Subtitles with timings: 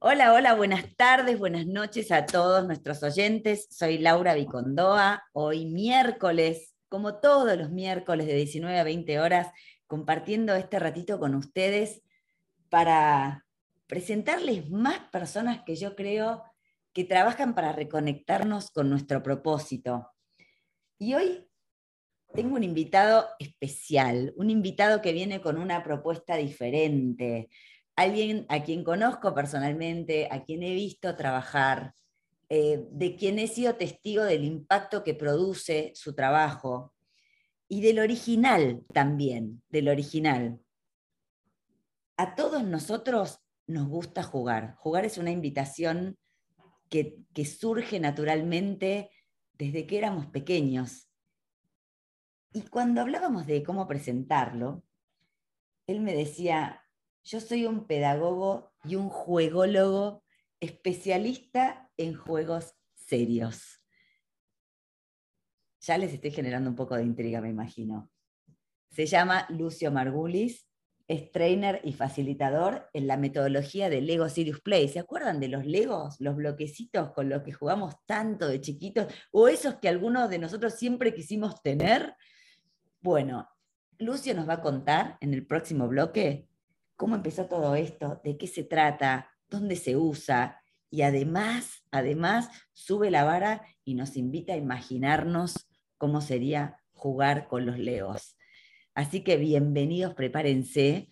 [0.00, 3.66] Hola, hola, buenas tardes, buenas noches a todos nuestros oyentes.
[3.68, 5.24] Soy Laura Vicondoa.
[5.32, 9.48] Hoy miércoles, como todos los miércoles de 19 a 20 horas,
[9.88, 12.02] compartiendo este ratito con ustedes
[12.68, 13.44] para
[13.88, 16.44] presentarles más personas que yo creo
[16.92, 20.12] que trabajan para reconectarnos con nuestro propósito.
[20.96, 21.48] Y hoy
[22.34, 27.48] tengo un invitado especial, un invitado que viene con una propuesta diferente,
[27.98, 31.94] alguien a quien conozco personalmente, a quien he visto trabajar,
[32.48, 36.94] eh, de quien he sido testigo del impacto que produce su trabajo
[37.66, 40.60] y del original también, del original.
[42.16, 44.76] A todos nosotros nos gusta jugar.
[44.76, 46.16] Jugar es una invitación
[46.88, 49.10] que, que surge naturalmente
[49.54, 51.10] desde que éramos pequeños.
[52.52, 54.84] Y cuando hablábamos de cómo presentarlo,
[55.88, 56.84] él me decía,
[57.28, 60.24] yo soy un pedagogo y un juególogo
[60.60, 63.82] especialista en juegos serios.
[65.82, 68.10] Ya les estoy generando un poco de intriga, me imagino.
[68.90, 70.66] Se llama Lucio Margulis,
[71.06, 74.88] es trainer y facilitador en la metodología de Lego Serious Play.
[74.88, 79.48] ¿Se acuerdan de los Legos, los bloquecitos con los que jugamos tanto de chiquitos o
[79.48, 82.14] esos que algunos de nosotros siempre quisimos tener?
[83.00, 83.50] Bueno,
[83.98, 86.47] Lucio nos va a contar en el próximo bloque
[86.98, 90.60] cómo empezó todo esto, de qué se trata, dónde se usa
[90.90, 97.66] y además, además sube la vara y nos invita a imaginarnos cómo sería jugar con
[97.66, 98.36] los leos.
[98.94, 101.08] Así que bienvenidos, prepárense,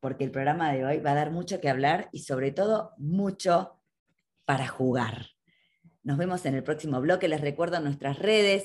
[0.00, 3.80] porque el programa de hoy va a dar mucho que hablar y sobre todo mucho
[4.44, 5.28] para jugar.
[6.02, 7.28] Nos vemos en el próximo bloque.
[7.28, 8.64] Les recuerdo nuestras redes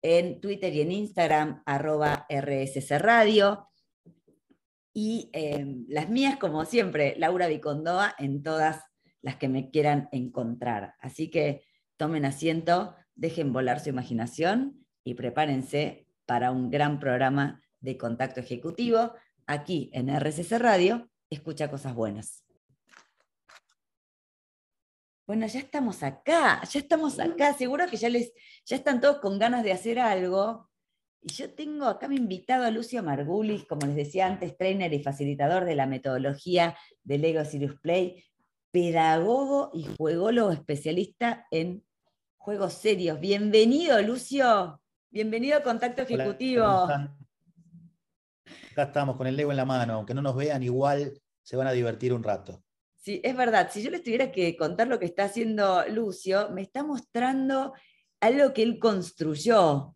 [0.00, 3.68] en Twitter y en Instagram, arroba RSC Radio.
[4.94, 8.80] Y em, las mías, como siempre, Laura Vicondoa, en todas
[9.20, 10.94] las que me quieran encontrar.
[11.00, 11.64] Así que
[11.96, 19.12] tomen asiento, dejen volar su imaginación y prepárense para un gran programa de contacto ejecutivo
[19.46, 21.10] aquí en RCC Radio.
[21.28, 22.44] Escucha cosas buenas.
[25.26, 27.54] Bueno, ya estamos acá, ya estamos acá.
[27.54, 28.32] Seguro que ya, les,
[28.66, 30.68] ya están todos con ganas de hacer algo.
[31.26, 35.02] Y yo tengo acá mi invitado a Lucio Margulis, como les decía antes, trainer y
[35.02, 38.22] facilitador de la metodología de Lego Serious Play,
[38.70, 41.82] pedagogo y juególogo especialista en
[42.36, 43.20] juegos serios.
[43.20, 44.82] Bienvenido, Lucio.
[45.08, 46.66] Bienvenido a Contacto Ejecutivo.
[46.66, 47.16] acá
[48.76, 51.72] estamos con el Lego en la mano, aunque no nos vean, igual se van a
[51.72, 52.62] divertir un rato.
[52.96, 53.70] Sí, es verdad.
[53.72, 57.72] Si yo les tuviera que contar lo que está haciendo Lucio, me está mostrando
[58.20, 59.93] algo que él construyó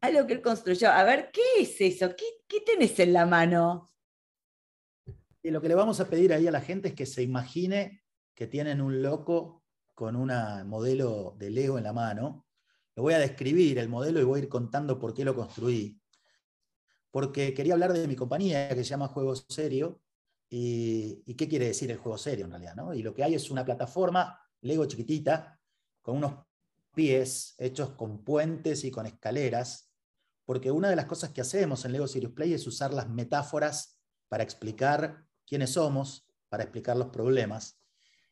[0.00, 0.90] algo que él construyó.
[0.90, 2.14] A ver, ¿qué es eso?
[2.16, 3.88] ¿Qué, qué tenés en la mano?
[5.42, 8.02] Y lo que le vamos a pedir ahí a la gente es que se imagine
[8.34, 9.64] que tienen un loco
[9.94, 10.30] con un
[10.68, 12.46] modelo de Lego en la mano.
[12.94, 16.00] Lo voy a describir el modelo y voy a ir contando por qué lo construí.
[17.10, 20.00] Porque quería hablar de mi compañía que se llama Juego Serio.
[20.50, 22.92] Y, qué quiere decir el juego serio en realidad?
[22.94, 25.60] Y lo que hay es una plataforma Lego chiquitita
[26.00, 26.46] con unos
[26.94, 29.87] pies hechos con puentes y con escaleras
[30.48, 34.00] porque una de las cosas que hacemos en Lego Serious Play es usar las metáforas
[34.30, 37.78] para explicar quiénes somos, para explicar los problemas.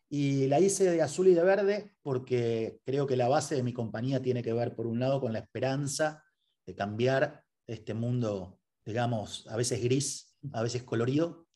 [0.08, 3.74] Y la hice de azul y de verde porque creo que la base de mi
[3.74, 6.24] compañía tiene que ver, por un lado, con la esperanza
[6.64, 11.46] de cambiar este mundo, digamos, a veces gris, a veces colorido.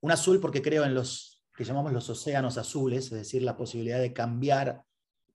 [0.00, 3.98] Un azul porque creo en los que llamamos los océanos azules, es decir, la posibilidad
[3.98, 4.84] de cambiar,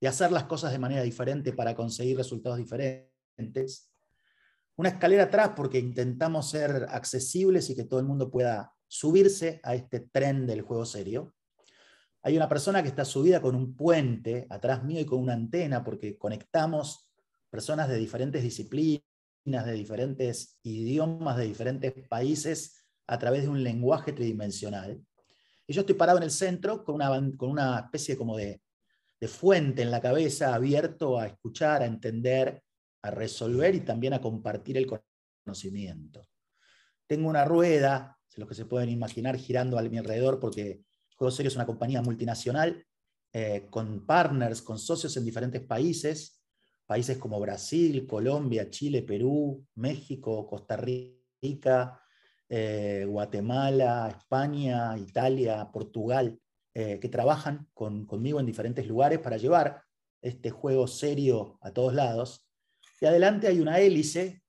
[0.00, 3.91] de hacer las cosas de manera diferente para conseguir resultados diferentes
[4.76, 9.74] una escalera atrás porque intentamos ser accesibles y que todo el mundo pueda subirse a
[9.74, 11.34] este tren del juego serio.
[12.22, 15.82] Hay una persona que está subida con un puente atrás mío y con una antena
[15.82, 17.10] porque conectamos
[17.50, 19.02] personas de diferentes disciplinas,
[19.44, 25.02] de diferentes idiomas, de diferentes países a través de un lenguaje tridimensional.
[25.66, 28.62] Y yo estoy parado en el centro con una, con una especie como de,
[29.20, 32.62] de fuente en la cabeza, abierto a escuchar, a entender
[33.02, 34.86] a resolver y también a compartir el
[35.44, 36.26] conocimiento.
[37.06, 40.82] Tengo una rueda, lo que se pueden imaginar, girando a mi alrededor, porque
[41.16, 42.86] Juego Serio es una compañía multinacional
[43.32, 46.42] eh, con partners, con socios en diferentes países,
[46.86, 52.00] países como Brasil, Colombia, Chile, Perú, México, Costa Rica,
[52.48, 56.38] eh, Guatemala, España, Italia, Portugal,
[56.74, 59.82] eh, que trabajan conmigo en diferentes lugares para llevar
[60.20, 62.41] este juego serio a todos lados.
[63.02, 64.44] Y adelante hay una hélice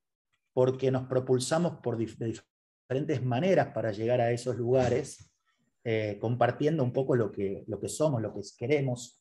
[0.54, 2.40] porque nos propulsamos por de
[2.86, 5.28] diferentes maneras para llegar a esos lugares.
[5.84, 9.20] eh, compartiendo un poco lo que, lo que somos, lo que queremos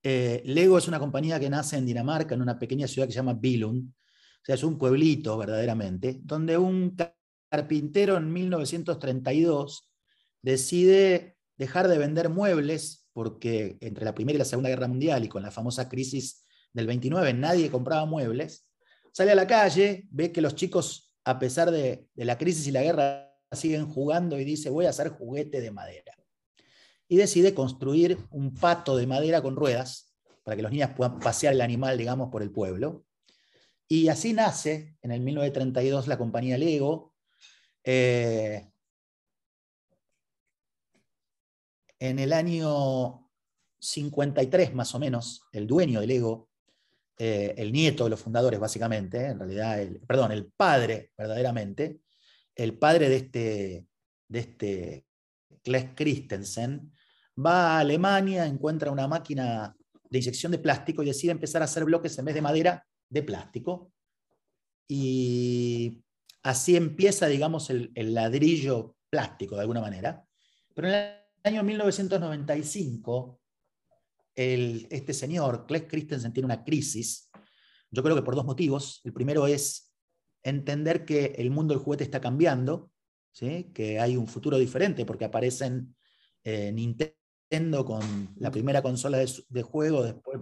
[0.02, 3.18] Eh, Lego es una compañía que nace en Dinamarca, en una pequeña ciudad que se
[3.18, 3.90] llama Billund,
[4.48, 6.96] sea, es un pueblito verdaderamente, donde un
[7.50, 9.90] carpintero en 1932
[10.42, 15.28] decide dejar de vender muebles porque entre la Primera y la Segunda Guerra Mundial y
[15.28, 18.66] con la famosa crisis del 29 nadie compraba muebles,
[19.12, 22.70] sale a la calle, ve que los chicos, a pesar de, de la crisis y
[22.70, 26.14] la guerra, siguen jugando y dice, voy a hacer juguete de madera.
[27.06, 31.52] Y decide construir un pato de madera con ruedas para que los niños puedan pasear
[31.52, 33.04] el animal, digamos, por el pueblo.
[33.88, 37.14] Y así nace en el 1932 la compañía Lego.
[37.82, 38.70] Eh,
[41.98, 43.30] en el año
[43.80, 46.50] 53 más o menos, el dueño de Lego,
[47.16, 52.02] eh, el nieto de los fundadores básicamente, en realidad, el, perdón, el padre verdaderamente,
[52.54, 53.88] el padre de este,
[54.28, 55.06] de este
[55.62, 56.92] Kles Christensen,
[57.38, 59.74] va a Alemania, encuentra una máquina
[60.10, 63.22] de inyección de plástico y decide empezar a hacer bloques en vez de madera de
[63.22, 63.92] plástico.
[64.86, 66.02] Y
[66.42, 70.24] así empieza, digamos, el, ladrillo plástico de alguna manera.
[70.74, 71.14] Pero en el
[71.44, 73.40] año 1995,
[74.34, 77.30] este señor, Kles Christensen, tiene una crisis.
[77.90, 79.00] Yo creo que por dos motivos.
[79.04, 79.92] El primero es
[80.42, 82.90] entender que el mundo del juguete está cambiando,
[83.32, 83.70] ¿sí?
[83.74, 85.94] que hay un futuro diferente porque aparecen
[86.44, 90.40] eh, Nintendo con la primera consola de, de juego, después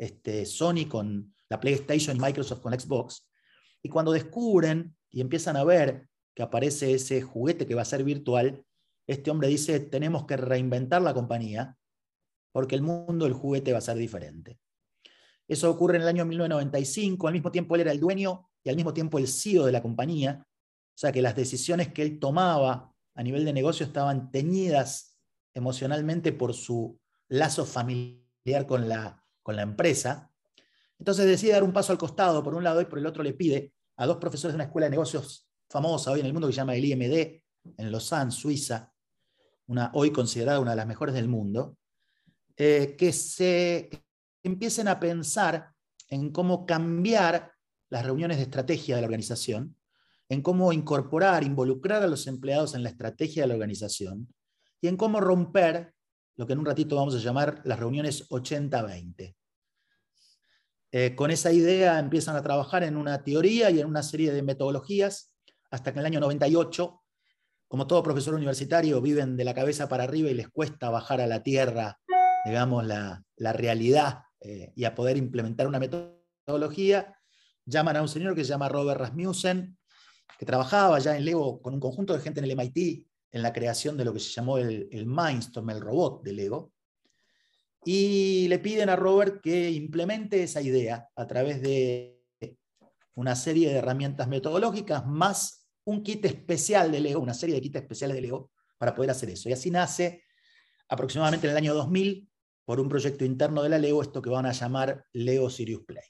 [0.00, 3.28] este, Sony con la PlayStation Microsoft con Xbox.
[3.82, 8.04] Y cuando descubren y empiezan a ver que aparece ese juguete que va a ser
[8.04, 8.64] virtual,
[9.06, 11.76] este hombre dice, tenemos que reinventar la compañía
[12.52, 14.58] porque el mundo del juguete va a ser diferente.
[15.48, 18.76] Eso ocurre en el año 1995, al mismo tiempo él era el dueño y al
[18.76, 22.94] mismo tiempo el CEO de la compañía, o sea que las decisiones que él tomaba
[23.14, 25.18] a nivel de negocio estaban teñidas
[25.52, 30.29] emocionalmente por su lazo familiar con la, con la empresa,
[31.00, 33.32] entonces decide dar un paso al costado por un lado y por el otro le
[33.32, 36.52] pide a dos profesores de una escuela de negocios famosa hoy en el mundo que
[36.52, 37.42] se llama el IMD,
[37.78, 38.92] en Lausanne, Suiza,
[39.66, 41.78] una, hoy considerada una de las mejores del mundo,
[42.54, 43.88] eh, que se
[44.42, 45.72] empiecen a pensar
[46.08, 47.50] en cómo cambiar
[47.88, 49.76] las reuniones de estrategia de la organización,
[50.28, 54.28] en cómo incorporar, involucrar a los empleados en la estrategia de la organización
[54.82, 55.94] y en cómo romper
[56.36, 59.34] lo que en un ratito vamos a llamar las reuniones 80-20.
[60.92, 64.42] Eh, con esa idea empiezan a trabajar en una teoría y en una serie de
[64.42, 65.32] metodologías,
[65.70, 67.00] hasta que en el año 98,
[67.68, 71.28] como todo profesor universitario, viven de la cabeza para arriba y les cuesta bajar a
[71.28, 72.00] la tierra,
[72.44, 77.16] digamos, la, realidad eh, y a poder implementar una metodología,
[77.64, 79.78] llaman a un señor que se llama Robert Rasmussen,
[80.38, 83.52] que trabajaba ya en Lego con un conjunto de gente en el MIT en la
[83.52, 86.72] creación de lo que se llamó el, el Mindstorm, el robot de Lego,
[87.84, 92.20] y le piden a Robert que implemente esa idea a través de
[93.14, 97.76] una serie de herramientas metodológicas más un kit especial de Lego, una serie de kits
[97.76, 99.48] especiales de Lego para poder hacer eso.
[99.48, 100.24] Y así nace
[100.88, 102.28] aproximadamente en el año 2000
[102.64, 106.04] por un proyecto interno de la Lego, esto que van a llamar Lego Sirius Play.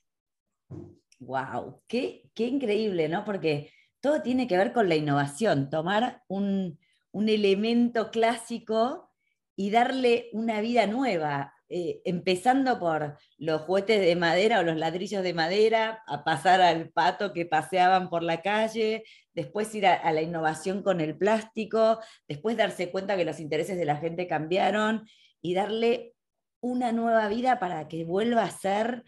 [1.21, 1.83] ¡Wow!
[1.87, 3.25] Qué, qué increíble, ¿no?
[3.25, 6.79] Porque todo tiene que ver con la innovación, tomar un,
[7.13, 9.11] un elemento clásico
[9.57, 11.55] y darle una vida nueva.
[11.73, 16.91] Eh, empezando por los juguetes de madera o los ladrillos de madera, a pasar al
[16.91, 22.57] pato que paseaban por la calle, después ir a, la innovación con el plástico, después
[22.57, 25.07] darse cuenta que los intereses de la gente cambiaron
[25.41, 26.15] y darle
[26.61, 29.05] una nueva vida para que vuelva a ser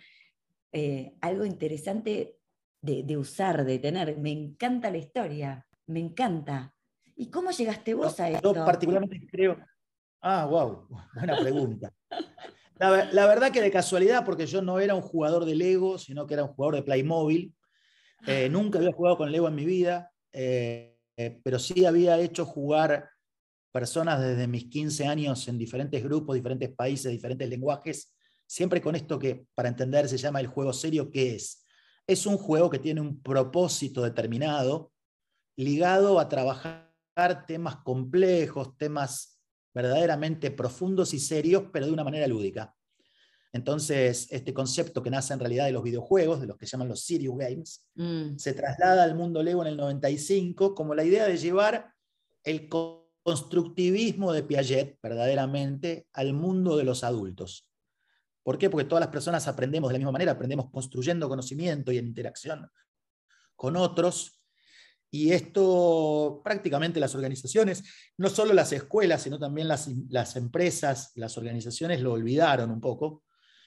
[0.70, 2.36] eh, algo interesante
[2.80, 4.18] de, usar, de tener.
[4.18, 6.72] Me encanta la historia, me encanta.
[7.16, 8.54] ¿Y cómo llegaste vos a esto?
[8.54, 9.58] Yo particularmente creo...
[10.22, 11.92] Ah, wow, buena pregunta.
[12.78, 16.34] La, verdad que de casualidad, porque yo no era un jugador de Lego, sino que
[16.34, 17.54] era un jugador de Playmobil.
[18.26, 22.46] Eh, nunca había jugado con Lego en mi vida, eh, eh, pero sí había hecho
[22.46, 23.08] jugar
[23.72, 28.14] personas desde mis 15 años en diferentes grupos, diferentes países, diferentes lenguajes,
[28.46, 31.64] siempre con esto que para entender se llama el juego serio, ¿qué es?
[32.06, 34.92] Es un juego que tiene un propósito determinado
[35.56, 36.92] ligado a trabajar
[37.46, 39.31] temas complejos, temas
[39.74, 42.74] verdaderamente profundos y serios, pero de una manera lúdica.
[43.52, 47.04] Entonces, este concepto que nace en realidad de los videojuegos, de los que llaman los
[47.04, 48.36] Serious Games, mm.
[48.38, 51.92] se traslada al mundo Lego en el 95 como la idea de llevar
[52.44, 57.68] el constructivismo de Piaget verdaderamente al mundo de los adultos.
[58.42, 58.70] ¿Por qué?
[58.70, 62.68] Porque todas las personas aprendemos de la misma manera, aprendemos construyendo conocimiento y en interacción
[63.54, 64.41] con otros.
[65.14, 67.84] Y esto prácticamente las organizaciones,
[68.16, 73.22] no solo las escuelas, sino también las, las empresas, las organizaciones lo olvidaron un poco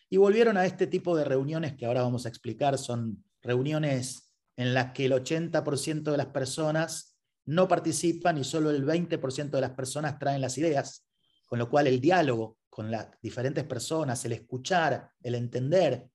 [0.09, 2.79] y volvieron a este tipo de reuniones que ahora vamos a explicar.
[2.79, 8.83] Son reuniones en las que el 80% de las personas no participan y solo el
[8.83, 11.07] 20% de las personas traen las ideas,
[11.45, 16.07] con lo cual el diálogo con las diferentes personas, el escuchar, el entender,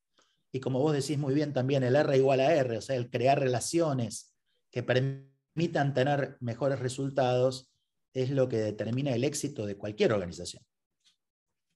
[0.51, 3.09] y como vos decís muy bien también, el R igual a R, o sea, el
[3.09, 4.30] crear relaciones
[4.71, 7.71] que permitan tener mejores resultados,
[8.13, 10.65] es lo que determina el éxito de cualquier organización.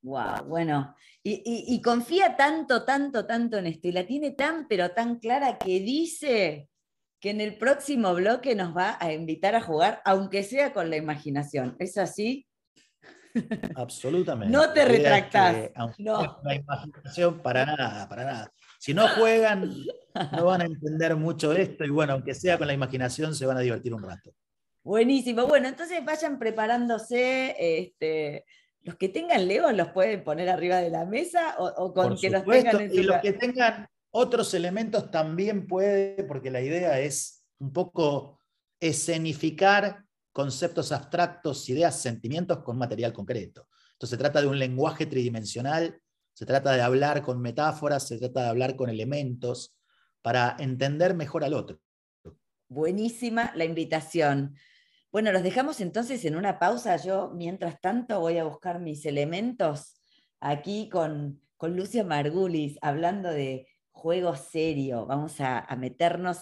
[0.02, 5.18] Wow, bueno, y, confía tanto, tanto, tanto en esto, y la tiene tan, pero tan
[5.18, 6.68] clara que dice
[7.18, 10.98] que en el próximo bloque nos va a invitar a jugar, aunque sea con la
[10.98, 11.74] imaginación.
[11.78, 12.46] ¿Es así?
[13.76, 14.52] Absolutamente.
[14.52, 15.70] No te retractas.
[15.98, 16.38] no.
[16.44, 18.52] La imaginación para nada, para nada.
[18.84, 19.74] Si no juegan,
[20.32, 23.56] no van a entender mucho esto y bueno, aunque sea con la imaginación, se van
[23.56, 24.34] a divertir un rato.
[24.82, 25.46] Buenísimo.
[25.46, 27.56] Bueno, entonces vayan preparándose.
[27.58, 28.44] Este,
[28.82, 32.44] los que tengan Lego los pueden poner arriba de la mesa o, con que los
[32.44, 37.72] tengan en Y los que tengan otros elementos también puede, porque la idea es un
[37.72, 38.38] poco
[38.78, 43.66] escenificar conceptos abstractos, ideas, sentimientos con material concreto.
[43.92, 46.02] Entonces se trata de un lenguaje tridimensional,
[46.34, 49.74] se trata de hablar con metáforas, se trata de hablar con elementos
[50.20, 51.80] para entender mejor al otro.
[52.68, 54.56] Buenísima la invitación.
[55.12, 56.96] Bueno, los dejamos entonces en una pausa.
[56.96, 60.00] Yo, mientras tanto, voy a buscar mis elementos
[60.40, 65.06] aquí con, con Lucio Margulis, hablando de juego serio.
[65.06, 66.38] Vamos a, a meternos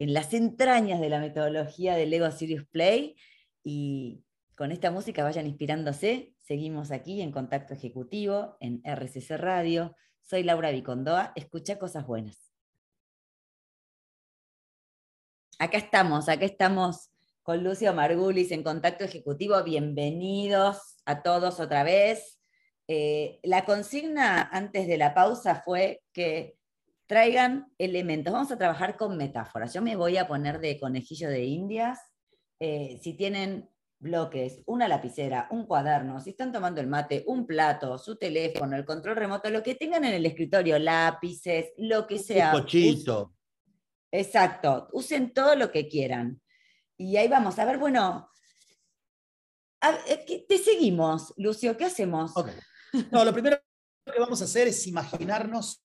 [0.00, 3.16] en las entrañas de la metodología del Lego Serious Play
[3.62, 4.24] y
[4.56, 6.34] con esta música vayan inspirándose.
[6.46, 9.96] Seguimos aquí en Contacto Ejecutivo, en RCC Radio.
[10.20, 11.32] Soy Laura Vicondoa.
[11.34, 12.52] Escucha cosas buenas.
[15.58, 17.10] Acá estamos, acá estamos
[17.42, 19.60] con Lucio Margulis en Contacto Ejecutivo.
[19.64, 22.38] Bienvenidos a todos otra vez.
[22.86, 26.56] Eh, la consigna antes de la pausa fue que
[27.06, 28.32] traigan elementos.
[28.32, 29.74] Vamos a trabajar con metáforas.
[29.74, 31.98] Yo me voy a poner de conejillo de indias
[32.60, 37.98] eh, si tienen bloques, una lapicera, un cuaderno, si están tomando el mate, un plato,
[37.98, 42.54] su teléfono, el control remoto, lo que tengan en el escritorio, lápices, lo que sea.
[42.54, 43.34] Un cochito.
[44.10, 46.40] Exacto, usen todo lo que quieran.
[46.96, 48.30] Y ahí vamos, a ver, bueno,
[50.08, 52.32] eh, te seguimos, Lucio, ¿qué hacemos?
[53.10, 53.58] No, lo primero
[54.06, 55.82] que vamos a hacer es imaginarnos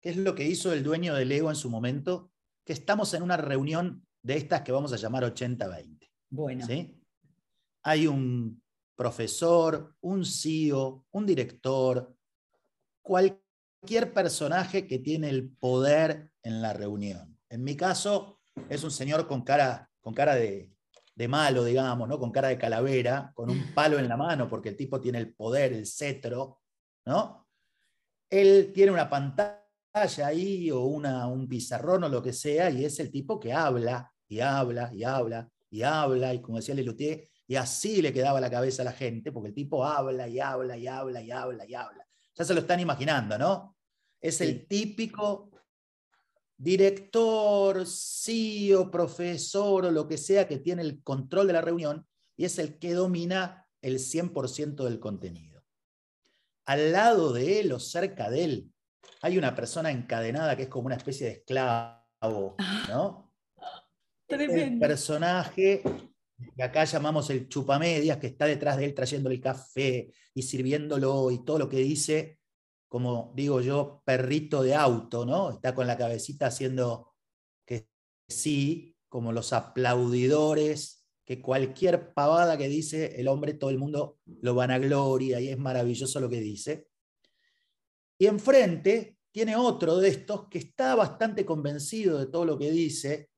[0.00, 2.32] qué es lo que hizo el dueño del Ego en su momento,
[2.64, 6.10] que estamos en una reunión de estas que vamos a llamar 80-20.
[6.30, 6.66] Bueno.
[6.66, 6.97] ¿sí?
[7.88, 8.62] Hay un
[8.94, 12.14] profesor, un CEO, un director,
[13.00, 17.38] cualquier personaje que tiene el poder en la reunión.
[17.48, 20.70] En mi caso, es un señor con cara, con cara de,
[21.30, 22.18] malo, digamos, ¿no?
[22.18, 25.34] con cara de calavera, con un palo en la mano, porque el tipo tiene el
[25.34, 26.60] poder, el cetro,
[27.06, 27.48] ¿no?
[28.28, 29.62] Él tiene una pantalla
[30.26, 34.12] ahí o una, un pizarrón o lo que sea, y es el tipo que habla
[34.26, 38.50] y habla y habla y habla, y como decía Lelutier, y así le quedaba la
[38.50, 41.74] cabeza a la gente, porque el tipo habla y habla y habla y habla y
[41.74, 42.06] habla.
[42.36, 43.74] Ya se lo están imaginando, ¿no?
[44.20, 45.50] Es el típico
[46.58, 52.44] director, CEO, profesor o lo que sea que tiene el control de la reunión y
[52.44, 55.64] es el que domina el 100% del contenido.
[56.66, 58.72] Al lado de él o cerca de él
[59.22, 62.56] hay una persona encadenada que es como una especie de esclavo,
[62.90, 63.32] ¿no?
[64.28, 65.82] el personaje
[66.56, 71.30] que acá llamamos el chupamedias, que está detrás de él trayéndole el café y sirviéndolo
[71.30, 72.38] y todo lo que dice,
[72.88, 75.50] como digo yo, perrito de auto, ¿no?
[75.50, 77.14] Está con la cabecita haciendo
[77.66, 77.88] que
[78.28, 84.54] sí, como los aplaudidores, que cualquier pavada que dice el hombre, todo el mundo lo
[84.54, 86.88] vanagloria y es maravilloso lo que dice.
[88.18, 93.30] Y enfrente tiene otro de estos que está bastante convencido de todo lo que dice,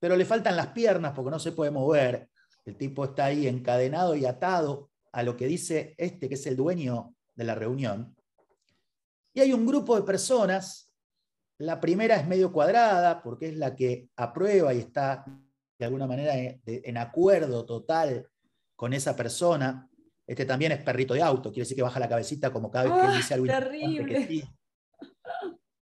[0.00, 2.28] pero le faltan las piernas porque no se puede mover.
[2.64, 6.56] El tipo está ahí encadenado y atado a lo que dice este, que es el
[6.56, 8.16] dueño de la reunión.
[9.32, 10.92] Y hay un grupo de personas,
[11.58, 15.24] la primera es medio cuadrada porque es la que aprueba y está
[15.78, 18.26] de alguna manera en acuerdo total
[18.74, 19.88] con esa persona.
[20.26, 22.94] Este también es perrito de auto, quiere decir que baja la cabecita como cada vez
[22.94, 24.06] que ¡Ah, dice algo terrible!
[24.06, 24.44] que sí.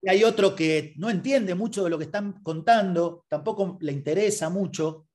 [0.05, 4.51] Y hay otro que no entiende mucho de lo que están contando, tampoco le interesa
[4.51, 5.09] mucho,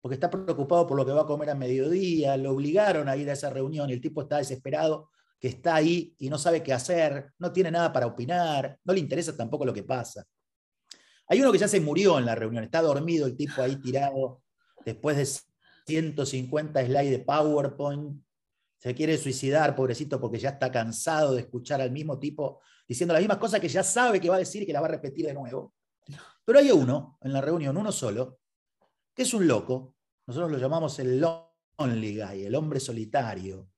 [0.00, 3.28] porque está preocupado por lo que va a comer a mediodía, lo obligaron a ir
[3.28, 6.72] a esa reunión y el tipo está desesperado, que está ahí y no sabe qué
[6.72, 10.24] hacer, no tiene nada para opinar, no le interesa tampoco lo que pasa.
[11.26, 14.40] Hay uno que ya se murió en la reunión, está dormido el tipo ahí tirado
[14.86, 15.26] después de
[15.86, 18.22] 150 slides de PowerPoint,
[18.78, 23.20] se quiere suicidar, pobrecito, porque ya está cansado de escuchar al mismo tipo diciendo las
[23.20, 25.26] mismas cosas que ya sabe que va a decir y que la va a repetir
[25.26, 25.74] de nuevo.
[26.44, 28.40] Pero hay uno en la reunión, uno solo,
[29.14, 33.70] que es un loco, nosotros lo llamamos el lonely guy, el hombre solitario,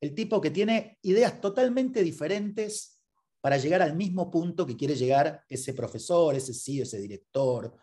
[0.00, 3.00] el tipo que tiene ideas totalmente diferentes
[3.40, 7.76] para llegar al mismo punto que quiere llegar ese profesor, ese CEO, ese director,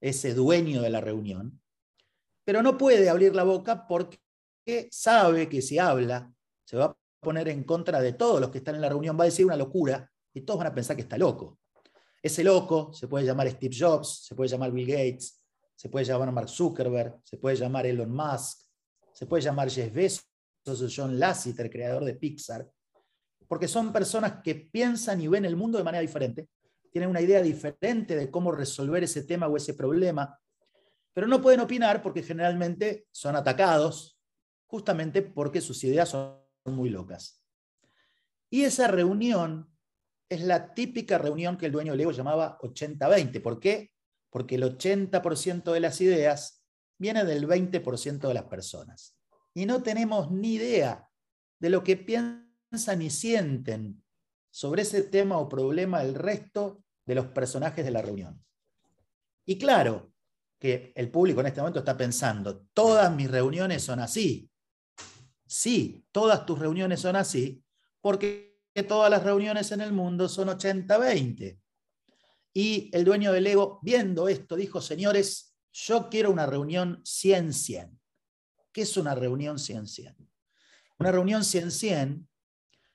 [0.00, 1.60] ese dueño de la reunión,
[2.44, 4.20] pero no puede abrir la boca porque
[4.90, 6.32] sabe que si habla
[6.64, 9.22] se va a poner en contra de todos los que están en la reunión, va
[9.22, 11.60] a decir una locura y todos van a pensar que está loco.
[12.20, 15.40] Ese loco se puede llamar Steve Jobs, se puede llamar Bill Gates,
[15.76, 18.66] se puede llamar Mark Zuckerberg, se puede llamar Elon Musk,
[19.12, 20.24] se puede llamar Jeff Bezos
[20.66, 22.68] o John Lasseter, creador de Pixar,
[23.46, 26.48] porque son personas que piensan y ven el mundo de manera diferente,
[26.90, 30.38] tienen una idea diferente de cómo resolver ese tema o ese problema,
[31.12, 34.18] pero no pueden opinar porque generalmente son atacados
[34.66, 37.42] justamente porque sus ideas son muy locas.
[38.50, 39.70] Y esa reunión
[40.28, 43.42] es la típica reunión que el dueño Lego llamaba 80-20.
[43.42, 43.92] ¿Por qué?
[44.30, 46.64] Porque el 80% de las ideas
[46.98, 49.18] viene del 20% de las personas.
[49.54, 51.08] Y no tenemos ni idea
[51.58, 54.02] de lo que piensan y sienten
[54.50, 58.42] sobre ese tema o problema el resto de los personajes de la reunión.
[59.44, 60.12] Y claro
[60.58, 64.48] que el público en este momento está pensando, todas mis reuniones son así.
[65.52, 67.62] Sí, todas tus reuniones son así,
[68.00, 71.60] porque todas las reuniones en el mundo son 80-20.
[72.54, 77.98] Y el dueño del ego, viendo esto, dijo, señores, yo quiero una reunión 100-100.
[78.72, 80.16] ¿Qué es una reunión 100-100?
[80.98, 82.26] Una reunión 100-100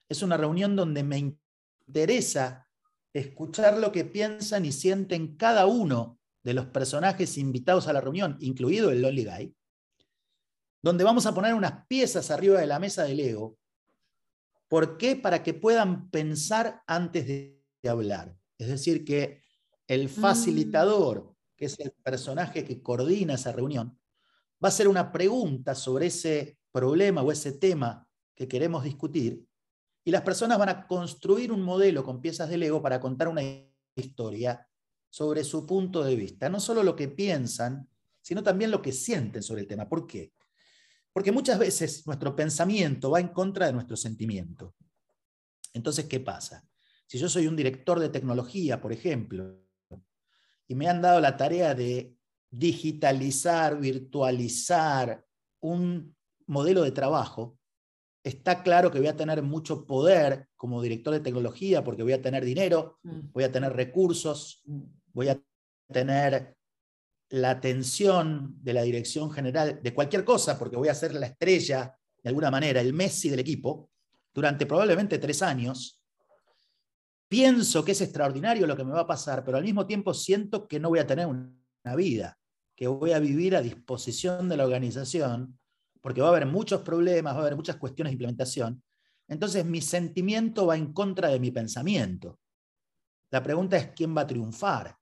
[0.10, 1.38] es una reunión donde me
[1.86, 2.68] interesa
[3.14, 8.36] escuchar lo que piensan y sienten cada uno de los personajes invitados a la reunión,
[8.40, 9.56] incluido el Lonely Guy,
[10.82, 13.58] donde vamos a poner unas piezas arriba de la mesa del ego.
[14.68, 15.16] ¿Por qué?
[15.16, 18.36] Para que puedan pensar antes de hablar.
[18.58, 19.42] Es decir, que
[19.88, 24.00] el facilitador, que es el personaje que coordina esa reunión,
[24.64, 29.48] va a hacer una pregunta sobre ese problema o ese tema que queremos discutir
[30.08, 33.42] y las personas van a construir un modelo con piezas de Lego para contar una
[33.94, 34.66] historia
[35.10, 36.48] sobre su punto de vista.
[36.48, 37.90] No solo lo que piensan,
[38.22, 39.90] sino también lo que sienten sobre el tema.
[39.90, 40.32] ¿Por qué?
[41.14, 44.76] Porque muchas veces nuestro pensamiento va en contra de nuestro sentimiento.
[45.74, 46.68] Entonces, ¿qué pasa?
[47.08, 49.64] Si yo soy un director de tecnología, por ejemplo,
[50.68, 52.18] y me han dado la tarea de
[52.50, 55.26] digitalizar, virtualizar
[55.62, 56.16] un
[56.48, 57.58] modelo de trabajo,
[58.24, 62.22] está claro que voy a tener mucho poder como director de tecnología porque voy a
[62.22, 63.32] tener dinero, Mm.
[63.32, 64.62] voy a tener recursos,
[65.14, 65.42] voy a
[65.92, 66.57] tener
[67.30, 71.98] la atención de la dirección general de cualquier cosa, porque voy a ser la estrella,
[72.24, 73.90] de alguna manera, el Messi del equipo,
[74.34, 76.02] durante probablemente tres años.
[77.28, 80.68] Pienso que es extraordinario lo que me va a pasar, pero al mismo tiempo siento
[80.68, 82.38] que no voy a tener una vida,
[82.76, 85.60] que voy a vivir a disposición de la organización,
[86.02, 88.82] porque va a haber muchos problemas, va a haber muchas cuestiones de implementación.
[89.28, 92.40] Entonces mi sentimiento va en contra de mi pensamiento.
[93.30, 94.96] La pregunta es quién va a triunfar.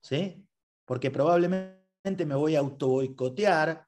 [0.00, 0.46] ¿Sí?
[0.90, 3.86] Porque probablemente me voy a autoboicotear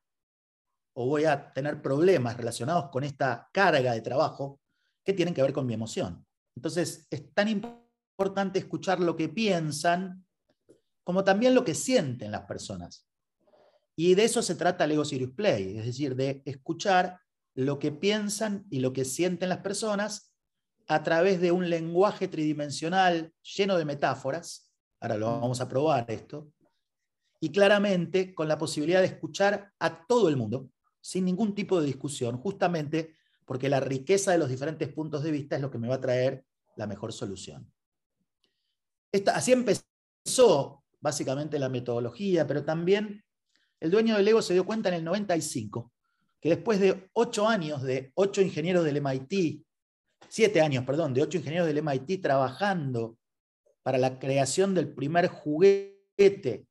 [0.95, 4.61] o voy a tener problemas relacionados con esta carga de trabajo
[5.05, 6.25] que tienen que ver con mi emoción.
[6.55, 10.25] Entonces, es tan importante escuchar lo que piensan
[11.03, 13.09] como también lo que sienten las personas.
[13.97, 17.19] Y de eso se trata Lego Serious Play, es decir, de escuchar
[17.57, 20.33] lo que piensan y lo que sienten las personas
[20.87, 26.53] a través de un lenguaje tridimensional lleno de metáforas, ahora lo vamos a probar esto,
[27.42, 31.88] y claramente con la posibilidad de escuchar a todo el mundo, sin ningún tipo de
[31.88, 35.88] discusión, justamente porque la riqueza de los diferentes puntos de vista es lo que me
[35.88, 36.44] va a traer
[36.76, 37.68] la mejor solución.
[39.35, 43.24] así empezó básicamente la metodología, pero también
[43.81, 45.92] el dueño del Lego se dio cuenta en el 95
[46.40, 49.66] que después de ocho años de ocho ingenieros del MIT,
[50.28, 53.18] siete años, perdón, de ocho ingenieros del MIT trabajando
[53.83, 56.68] para la creación del primer juguete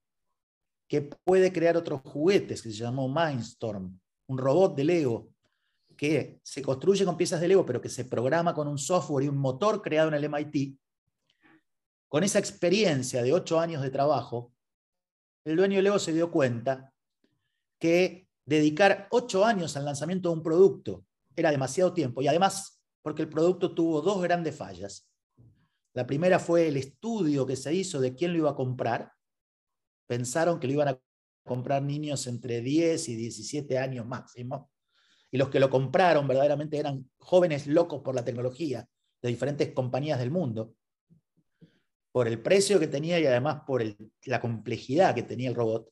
[0.92, 5.30] que puede crear otros juguetes, que se llamó Mindstorm, un robot de Lego
[5.96, 9.30] que se construye con piezas de Lego, pero que se programa con un software y
[9.30, 10.78] un motor creado en el MIT,
[12.10, 14.52] con esa experiencia de ocho años de trabajo,
[15.46, 16.94] el dueño de Lego se dio cuenta
[17.80, 21.06] que dedicar ocho años al lanzamiento de un producto
[21.38, 22.22] era demasiado tiempo.
[22.22, 25.10] Y además porque el producto tuvo dos grandes fallas.
[25.94, 29.14] La primera fue el estudio que se hizo de quién lo iba a comprar
[30.12, 31.00] pensaron que lo iban a
[31.46, 34.70] comprar niños entre 10 y 17 años máximo,
[35.32, 38.86] y los que lo compraron verdaderamente eran jóvenes locos por la tecnología
[39.22, 40.76] de diferentes compañías del mundo,
[42.12, 43.82] por el precio que tenía y además por
[44.26, 45.90] la complejidad que tenía el robot.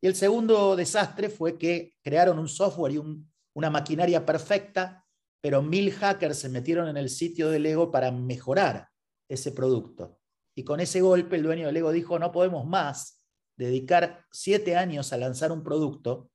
[0.00, 3.00] Y el segundo desastre fue que crearon un software y
[3.54, 5.06] una maquinaria perfecta,
[5.40, 8.88] pero mil hackers se metieron en el sitio de Lego para mejorar
[9.28, 10.18] ese producto.
[10.56, 13.16] Y con ese golpe el dueño de Lego dijo, no podemos más
[13.56, 16.30] dedicar siete años a lanzar un producto,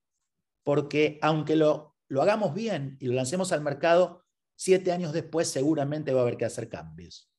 [0.64, 4.24] porque aunque lo, lo hagamos bien y lo lancemos al mercado,
[4.56, 7.32] siete años después seguramente va a haber que hacer cambios.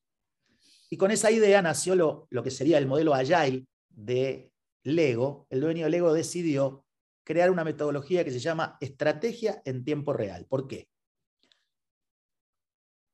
[0.89, 4.51] Y con esa idea nació lo, lo que sería el modelo Agile de
[4.83, 5.47] Lego.
[5.49, 6.85] El dueño de Lego decidió
[7.23, 10.45] crear una metodología que se llama estrategia en tiempo real.
[10.45, 10.89] ¿Por qué?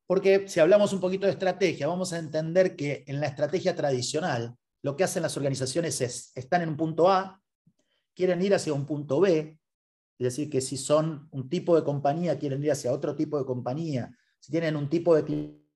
[0.08, 4.58] Porque si hablamos un poquito de estrategia, vamos a entender que en la estrategia tradicional,
[4.82, 7.42] lo que hacen las organizaciones es, están en un punto A,
[8.15, 9.60] quieren ir hacia un punto B,
[10.18, 13.46] es decir, que si son un tipo de compañía, quieren ir hacia otro tipo de
[13.46, 15.24] compañía, si tienen un tipo de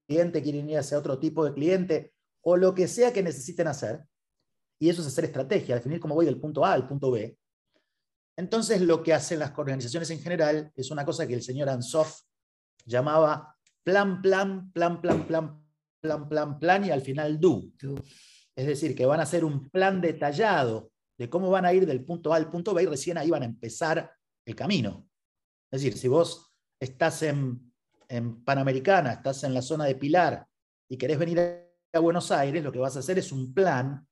[0.07, 4.03] cliente, quieren ir hacia otro tipo de cliente, o lo que sea que necesiten hacer,
[4.79, 7.37] y eso es hacer estrategia, definir cómo voy del punto A al punto B.
[8.35, 12.21] Entonces, lo que hacen las organizaciones en general es una cosa que el señor Ansoff
[12.85, 15.65] llamaba plan, plan, plan, plan, plan,
[16.01, 17.63] plan, plan, plan, y al final do.
[18.55, 22.03] Es decir, que van a hacer un plan detallado de cómo van a ir del
[22.03, 24.11] punto A al punto B y recién ahí van a empezar
[24.45, 25.07] el camino.
[25.71, 27.71] Es decir, si vos estás en,
[28.45, 30.45] Panamericana, estás en la zona de Pilar
[30.87, 34.05] y querés venir a Buenos Aires, lo que vas a hacer es un plan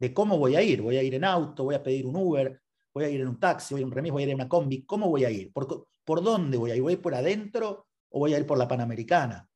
[0.00, 0.82] de cómo voy a ir.
[0.82, 2.60] Voy a ir en auto, voy a pedir un Uber,
[2.92, 4.30] voy a ir en un taxi, voy a ir en un remis, voy a ir
[4.30, 4.84] en una combi.
[4.84, 5.52] ¿Cómo voy a ir?
[5.52, 6.82] ¿Por, ¿Por dónde voy a ir?
[6.82, 9.48] ¿Voy a ir por adentro o voy a ir por la Panamericana?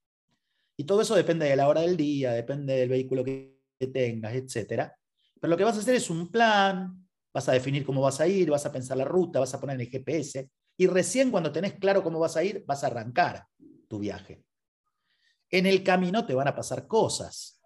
[0.76, 4.34] Y todo eso depende de la hora del día, depende del vehículo que que tengas,
[4.34, 4.94] etcétera.
[5.40, 8.28] Pero lo que vas a hacer es un plan, vas a definir cómo vas a
[8.28, 11.74] ir, vas a pensar la ruta, vas a poner el GPS, y recién cuando tenés
[11.74, 13.46] claro cómo vas a ir, vas a arrancar
[13.88, 14.44] tu viaje.
[15.50, 17.60] En el camino te van a pasar cosas.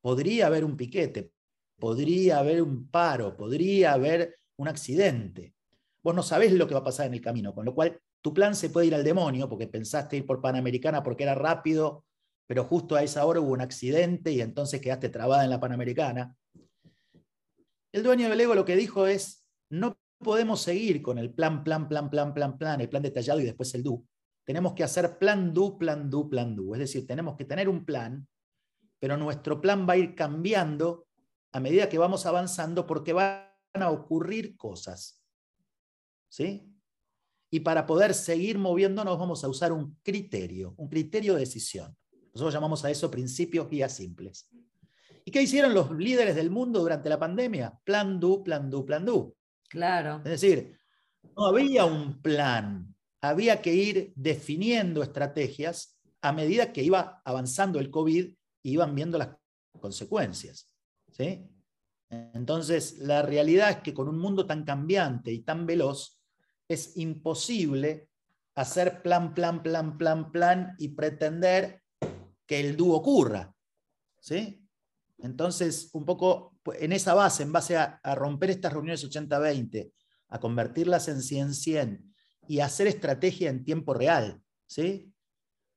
[0.00, 1.32] Podría haber un piquete,
[1.78, 5.54] podría haber un paro, podría haber un accidente.
[6.02, 8.32] Vos no sabés lo que va a pasar en el camino, con lo cual tu
[8.32, 12.04] plan se puede ir al demonio porque pensaste ir por Panamericana porque era rápido
[12.48, 16.34] pero justo a esa hora hubo un accidente y entonces quedaste trabada en la Panamericana.
[17.92, 21.88] El dueño del Lego lo que dijo es, no podemos seguir con el plan, plan,
[21.88, 24.02] plan, plan, plan, plan, el plan detallado y después el do.
[24.46, 26.74] Tenemos que hacer plan, do, plan, do, plan, do.
[26.74, 28.26] Es decir, tenemos que tener un plan,
[28.98, 31.06] pero nuestro plan va a ir cambiando
[31.52, 35.22] a medida que vamos avanzando porque van a ocurrir cosas.
[36.30, 36.74] ¿Sí?
[37.50, 41.94] Y para poder seguir moviéndonos vamos a usar un criterio, un criterio de decisión.
[42.32, 44.48] Nosotros llamamos a eso principios guías simples.
[45.24, 47.78] ¿Y qué hicieron los líderes del mundo durante la pandemia?
[47.84, 49.34] Plan do, plan do, plan do.
[49.68, 50.22] Claro.
[50.24, 50.78] Es decir,
[51.36, 57.90] no había un plan, había que ir definiendo estrategias a medida que iba avanzando el
[57.90, 59.36] COVID y iban viendo las
[59.78, 60.70] consecuencias.
[61.10, 61.46] ¿sí?
[62.10, 66.18] Entonces, la realidad es que con un mundo tan cambiante y tan veloz,
[66.68, 68.08] es imposible
[68.54, 71.82] hacer plan, plan, plan, plan, plan y pretender
[72.48, 73.54] que el dúo ocurra.
[74.20, 74.66] ¿sí?
[75.18, 79.92] Entonces, un poco en esa base, en base a, romper estas reuniones 80-20,
[80.28, 82.02] a convertirlas en 100-100
[82.48, 85.12] y hacer estrategia en tiempo real, ¿sí?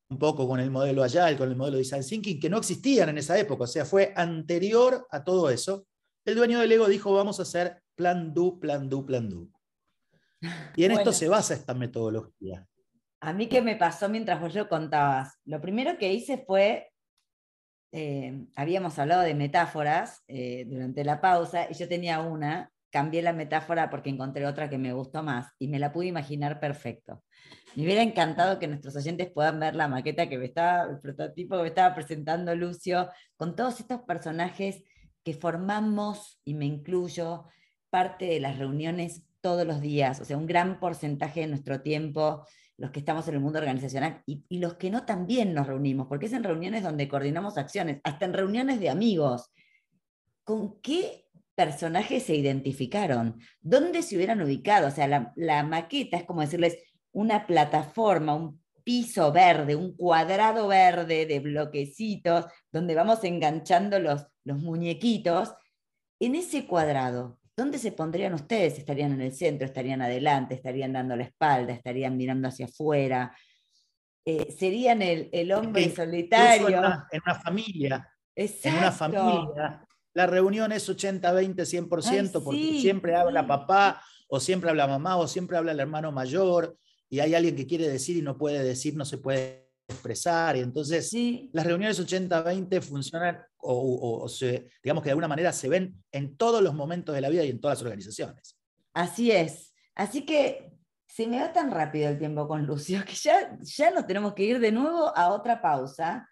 [0.10, 3.18] un poco con el modelo Agile, con el modelo Design Thinking, que no existían en
[3.18, 5.88] esa época, o sea, fue anterior a todo eso.
[6.26, 9.48] El dueño del Ego dijo, vamos a hacer plan do, plan do, plan do.
[10.76, 12.68] Y en esto se basa esta metodología.
[13.22, 15.40] A mí, ¿qué me pasó mientras vos lo contabas?
[15.46, 16.92] Lo primero que hice fue
[17.94, 23.34] eh, habíamos hablado de metáforas eh, durante la pausa y yo tenía una, cambié la
[23.34, 27.22] metáfora porque encontré otra que me gustó más y me la pude imaginar perfecto.
[27.76, 31.58] Me hubiera encantado que nuestros oyentes puedan ver la maqueta que me estaba, el prototipo
[31.58, 34.84] que me estaba presentando Lucio, con todos estos personajes
[35.24, 37.46] que formamos, y me incluyo,
[37.90, 42.46] parte de las reuniones todos los días, o sea, un gran porcentaje de nuestro tiempo,
[42.82, 46.26] los que estamos en el mundo organizacional y, los que no también nos reunimos, porque
[46.26, 49.52] es en reuniones donde coordinamos acciones, hasta en reuniones de amigos.
[50.44, 53.40] ¿Con qué personajes se identificaron?
[53.62, 54.88] ¿Dónde se hubieran ubicado?
[54.88, 56.76] O sea, la, la maqueta es como decirles
[57.12, 64.58] una plataforma, un piso verde, un cuadrado verde de bloquecitos, donde vamos enganchando los, los
[64.58, 65.54] muñequitos.
[66.20, 68.80] En ese cuadrado, ¿dónde se pondrían ustedes?
[68.80, 69.68] ¿Estarían en el centro?
[69.68, 70.56] ¿Estarían adelante?
[70.56, 71.74] ¿Estarían dando la espalda?
[71.74, 73.36] ¿Estarían mirando hacia afuera?
[74.26, 76.70] Eh, ¿Serían el, el hombre solitario?
[76.70, 78.10] En una, en una familia.
[78.36, 78.70] Exacto.
[78.70, 79.88] En una familia.
[80.14, 84.88] La reunión es 80, 20, 100%, Ay, porque sí, siempre habla papá, o siempre habla
[84.88, 86.76] mamá, o siempre habla el hermano mayor,
[87.10, 90.58] y hay alguien que quiere decir y no puede decir, no se puede expresar.
[90.58, 95.28] Y entonces Sí, las reuniones 80-20 funcionan o, o- o se, digamos que de alguna
[95.28, 98.58] manera se ven en todos los momentos de la vida y en todas las organizaciones.
[98.94, 99.74] así es.
[99.96, 100.72] Así que
[101.08, 104.44] se me va tan rápido el tiempo con Lucio que ya, ya nos tenemos que
[104.44, 106.28] ir de nuevo a otra pausa,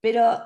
[0.00, 0.38] pero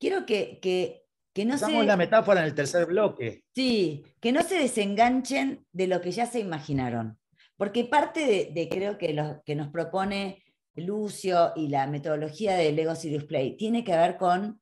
[0.00, 1.86] quiero que, que, que no Usamos se...
[1.86, 3.44] la metáfora en el tercer bloque.
[3.54, 7.18] Sí, que no se desenganchen de lo que ya se imaginaron,
[7.56, 10.42] porque parte de, de creo que lo que nos propone
[10.74, 14.60] Lucio y la metodología de Lego Serious Play tiene que ver con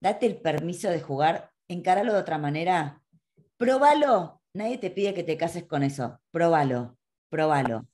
[0.00, 3.02] date el permiso de jugar, encaralo de otra manera,
[3.56, 7.86] próbalo, nadie te pide que te cases con eso, próbalo, próbalo.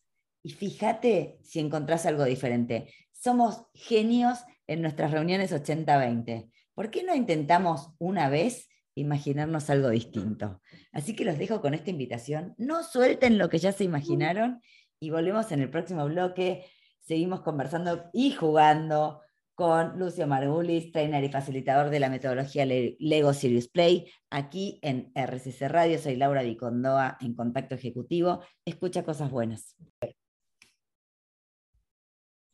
[0.42, 2.92] Y fíjate si encontrás algo diferente.
[3.12, 6.50] Somos genios en nuestras reuniones 80-20.
[6.74, 10.62] ¿Por qué no intentamos una vez imaginarnos algo distinto?
[10.92, 12.54] Así que los dejo con esta invitación.
[12.56, 14.62] No suelten lo que ya se imaginaron
[14.98, 16.64] y volvemos en el próximo bloque.
[17.00, 19.20] Seguimos conversando y jugando
[19.60, 25.12] con Lucio Margulis, trainer y facilitador de la metodología Le- Lego Serious Play, aquí en
[25.14, 25.98] RCC Radio.
[25.98, 28.42] Soy Laura Vicondoa en Contacto Ejecutivo.
[28.64, 29.76] Escucha cosas buenas.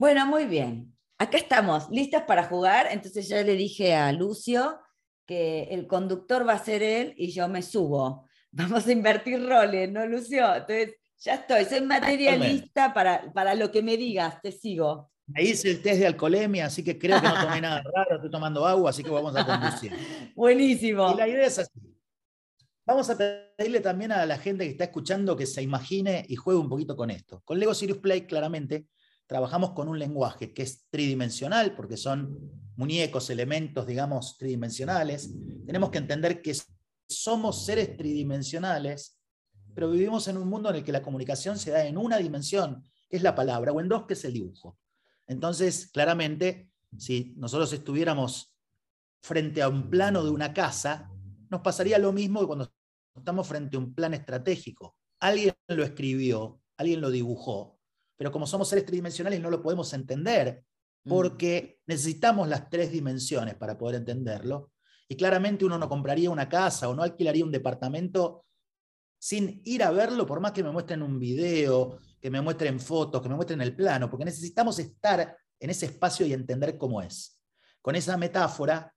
[0.01, 0.97] Bueno, muy bien.
[1.17, 2.89] Acá estamos, listas para jugar.
[2.91, 4.81] Entonces ya le dije a Lucio
[5.27, 8.27] que el conductor va a ser él y yo me subo.
[8.51, 10.45] Vamos a invertir roles, ¿no, Lucio?
[10.57, 15.13] Entonces, ya estoy, soy materialista para, para lo que me digas, te sigo.
[15.27, 18.31] Me hice el test de alcoholemia, así que creo que no tomé nada raro, estoy
[18.31, 19.93] tomando agua, así que vamos a conducir.
[20.37, 21.13] Buenísimo.
[21.13, 21.81] Y la idea es así.
[22.87, 26.61] Vamos a pedirle también a la gente que está escuchando que se imagine y juegue
[26.61, 27.43] un poquito con esto.
[27.45, 28.87] Con Lego Serious Play, claramente,
[29.27, 32.39] trabajamos con un lenguaje que es tridimensional, porque son
[32.77, 35.35] muñecos, elementos, digamos, tridimensionales.
[35.67, 36.57] Tenemos que entender que
[37.09, 39.21] somos seres tridimensionales,
[39.75, 42.85] pero vivimos en un mundo en el que la comunicación se da en una dimensión,
[43.09, 44.79] que es la palabra, o en dos, que es el dibujo.
[45.27, 48.55] Entonces, claramente, si nosotros estuviéramos
[49.23, 51.11] frente a un plano de una casa,
[51.51, 52.73] nos pasaría lo mismo que cuando
[53.17, 54.97] estamos frente a un plan estratégico.
[55.21, 57.79] Alguien lo escribió, alguien lo dibujó,
[58.17, 60.65] pero como somos seres tridimensionales no lo podemos entender
[61.07, 61.09] Mm.
[61.09, 64.73] porque necesitamos las tres dimensiones para poder entenderlo.
[65.09, 68.45] Y claramente uno no compraría una casa o no alquilaría un departamento
[69.19, 73.23] sin ir a verlo, por más que me muestren un video, que me muestren fotos,
[73.23, 77.41] que me muestren el plano, porque necesitamos estar en ese espacio y entender cómo es.
[77.81, 78.93] Con esa metáfora,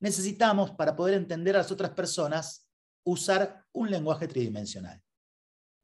[0.00, 2.68] necesitamos, para poder entender a las otras personas,
[3.04, 5.00] usar un lenguaje tridimensional.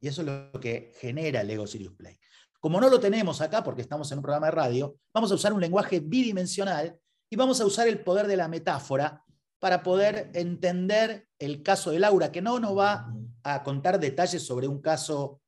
[0.01, 2.17] Y eso es lo que genera el Ego Sirius Play.
[2.59, 5.53] Como no lo tenemos acá, porque estamos en un programa de radio, vamos a usar
[5.53, 6.99] un lenguaje bidimensional
[7.29, 9.23] y vamos a usar el poder de la metáfora
[9.59, 14.67] para poder entender el caso de Laura, que no nos va a contar detalles sobre
[14.67, 15.41] un caso,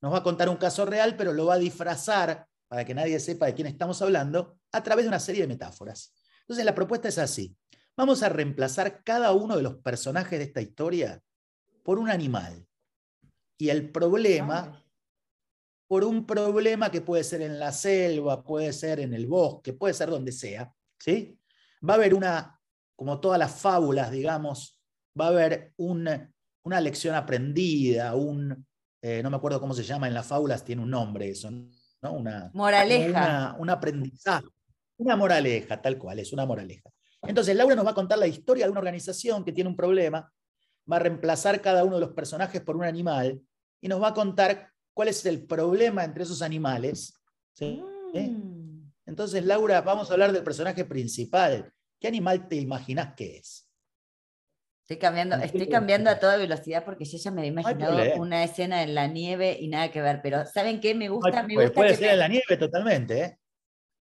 [0.00, 3.18] nos va a contar un caso real, pero lo va a disfrazar para que nadie
[3.18, 6.14] sepa de quién estamos hablando, a través de una serie de metáforas.
[6.42, 7.56] Entonces la propuesta es así.
[7.96, 11.20] Vamos a reemplazar cada uno de los personajes de esta historia
[11.82, 12.66] por un animal.
[13.58, 14.82] Y el problema,
[15.88, 19.92] por un problema que puede ser en la selva, puede ser en el bosque, puede
[19.92, 21.38] ser donde sea, ¿sí?
[21.86, 22.58] Va a haber una,
[22.94, 24.80] como todas las fábulas, digamos,
[25.20, 26.08] va a haber un,
[26.62, 28.64] una lección aprendida, un,
[29.02, 32.12] eh, no me acuerdo cómo se llama en las fábulas, tiene un nombre eso, ¿no?
[32.12, 33.56] Una, Moraleja.
[33.58, 34.46] un aprendizaje,
[34.98, 36.90] una moraleja, tal cual, es una moraleja.
[37.22, 40.32] Entonces, Laura nos va a contar la historia de una organización que tiene un problema,
[40.90, 43.40] va a reemplazar cada uno de los personajes por un animal
[43.80, 47.14] y nos va a contar cuál es el problema entre esos animales.
[47.52, 47.82] ¿sí?
[48.14, 48.28] ¿Eh?
[48.28, 48.90] Mm.
[49.06, 53.69] Entonces, Laura, vamos a hablar del personaje principal, ¿qué animal te imaginas que es?
[54.90, 58.82] Estoy cambiando, estoy cambiando a toda velocidad porque yo ya me había imaginado una escena
[58.82, 60.96] en la nieve y nada que ver, pero ¿saben qué?
[60.96, 63.38] Me gusta, me gusta Puede ser en la nieve totalmente, ¿eh?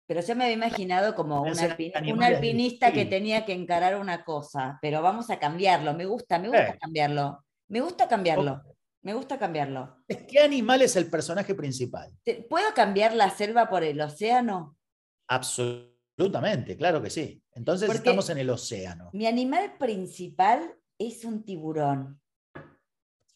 [0.08, 5.02] Pero yo me había imaginado como un, alpinista que tenía que encarar una cosa, pero
[5.02, 8.62] vamos a cambiarlo, me gusta, me gusta cambiarlo, me gusta cambiarlo,
[9.02, 9.98] me gusta cambiarlo.
[10.08, 12.14] ¿Qué animal es el personaje principal?
[12.50, 14.78] ¿Puedo cambiar la selva por el océano?
[15.28, 15.97] Absolutamente,
[16.78, 17.44] claro que sí.
[17.54, 19.10] Entonces estamos en el océano.
[19.14, 22.20] Mi animal principal es un tiburón.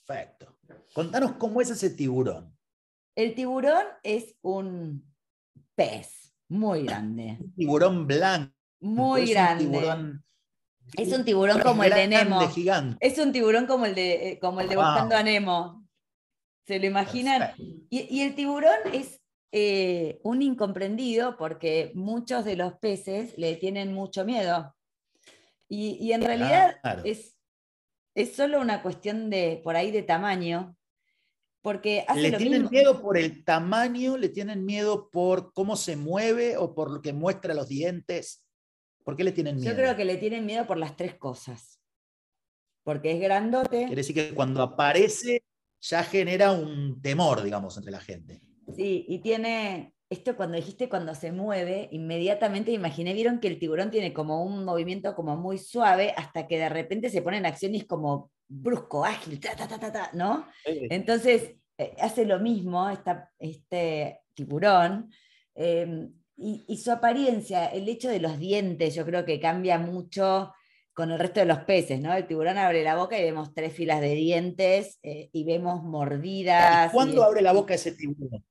[0.06, 0.58] Perfecto.
[0.94, 2.58] Contanos cómo es ese tiburón.
[3.16, 5.06] El tiburón es un
[5.76, 7.38] pez muy grande.
[7.40, 8.54] Un tiburón blanco.
[8.80, 10.20] Muy grande.
[10.98, 12.42] es un tiburón como el de Nemo.
[13.00, 15.88] Es un tiburón como el de, como el de Buscando a Nemo.
[16.66, 17.52] ¿Se lo imaginan?
[17.90, 19.21] Y, el tiburón es
[19.52, 24.76] eh, un incomprendido porque muchos de los peces le tienen mucho miedo.
[25.68, 27.38] Y, en realidad es,
[28.14, 30.76] es solo una cuestión de, por ahí, de tamaño.
[31.62, 36.74] Porque le tienen miedo por el tamaño, le tienen miedo por cómo se mueve o
[36.74, 38.44] por lo que muestra los dientes.
[39.04, 39.70] ¿Por qué le tienen miedo?
[39.70, 41.80] Yo creo que le tienen miedo por las tres cosas.
[42.84, 43.86] Porque es grandote.
[43.86, 45.44] Quiere decir que cuando aparece
[45.80, 48.42] ya genera un temor, digamos, entre la gente.
[48.76, 53.92] Sí, y tiene, esto cuando dijiste cuando se mueve, inmediatamente imaginé, vieron que el tiburón
[53.92, 57.86] tiene como un movimiento como muy suave hasta que de repente se pone en acciones
[57.86, 60.46] como brusco, ágil, ta, ta, ta, ta, ¿no?
[60.66, 62.90] Entonces, eh, hace lo mismo
[63.40, 65.10] este tiburón.
[65.56, 70.54] Em, y, su apariencia, el hecho de los dientes, yo creo que cambia mucho
[70.94, 72.14] con el resto de los peces, ¿no?
[72.14, 76.92] El tiburón abre la boca y vemos tres filas de dientes eh, y vemos mordidas.
[76.92, 78.44] ¿Cuándo abre la boca ese tiburón?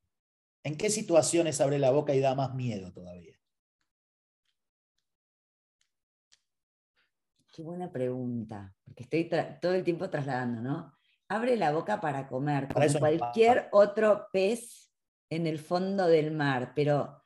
[0.62, 3.34] ¿En qué situaciones abre la boca y da más miedo todavía?
[7.52, 9.28] Qué buena pregunta, porque estoy
[9.60, 10.92] todo el tiempo trasladando, ¿no?
[11.28, 14.90] Abre la boca para comer, como cualquier otro pez
[15.30, 17.24] en el fondo del mar, pero,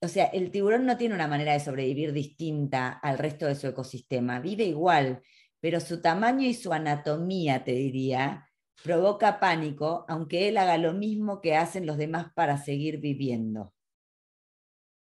[0.00, 3.66] o sea, el tiburón no tiene una manera de sobrevivir distinta al resto de su
[3.66, 5.22] ecosistema, vive igual,
[5.60, 8.48] pero su tamaño y su anatomía, te diría,
[8.82, 13.72] provoca pánico, aunque él haga lo mismo que hacen los demás para seguir viviendo.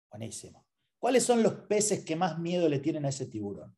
[0.09, 0.65] Buenísimo.
[0.99, 3.75] ¿Cuáles son los peces que más miedo le tienen a ese tiburón?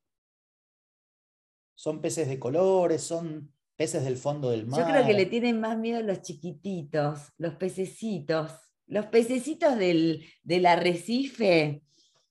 [1.73, 3.01] ¿Son peces de colores?
[3.01, 4.79] ¿Son peces del fondo del mar?
[4.79, 8.51] Yo creo que le tienen más miedo los chiquititos, los pececitos.
[8.87, 11.83] Los pececitos del, del arrecife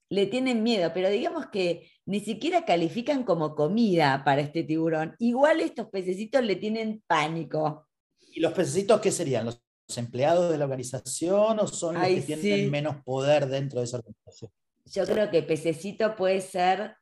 [0.09, 5.15] le tienen miedo, pero digamos que ni siquiera califican como comida para este tiburón.
[5.19, 7.89] Igual estos pececitos le tienen pánico.
[8.21, 9.47] ¿Y los pececitos qué serían?
[9.47, 9.63] ¿Los
[9.97, 14.51] empleados de la organización o son los que tienen menos poder dentro de esa organización?
[14.87, 16.97] Yo creo que pececito puede ser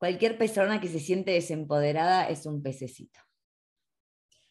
[0.00, 3.20] Cualquier persona que se siente desempoderada es un pececito.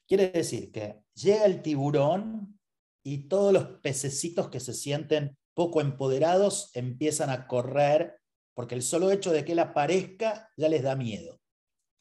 [0.08, 2.60] Quiere decir que llega el tiburón
[3.04, 8.20] y todos los pececitos que se sienten poco empoderados empiezan a correr
[8.54, 11.40] porque el solo hecho de que él aparezca ya les da miedo.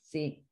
[0.00, 0.44] Sí.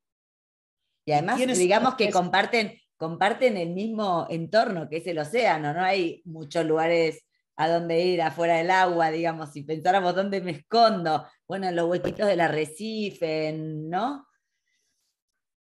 [1.05, 6.23] Y además, digamos que comparten, comparten el mismo entorno que es el océano, no hay
[6.25, 7.25] muchos lugares
[7.57, 11.89] a dónde ir afuera del agua, digamos, si pensáramos dónde me escondo, bueno, en los
[11.89, 14.27] huequitos del arrecife, ¿no?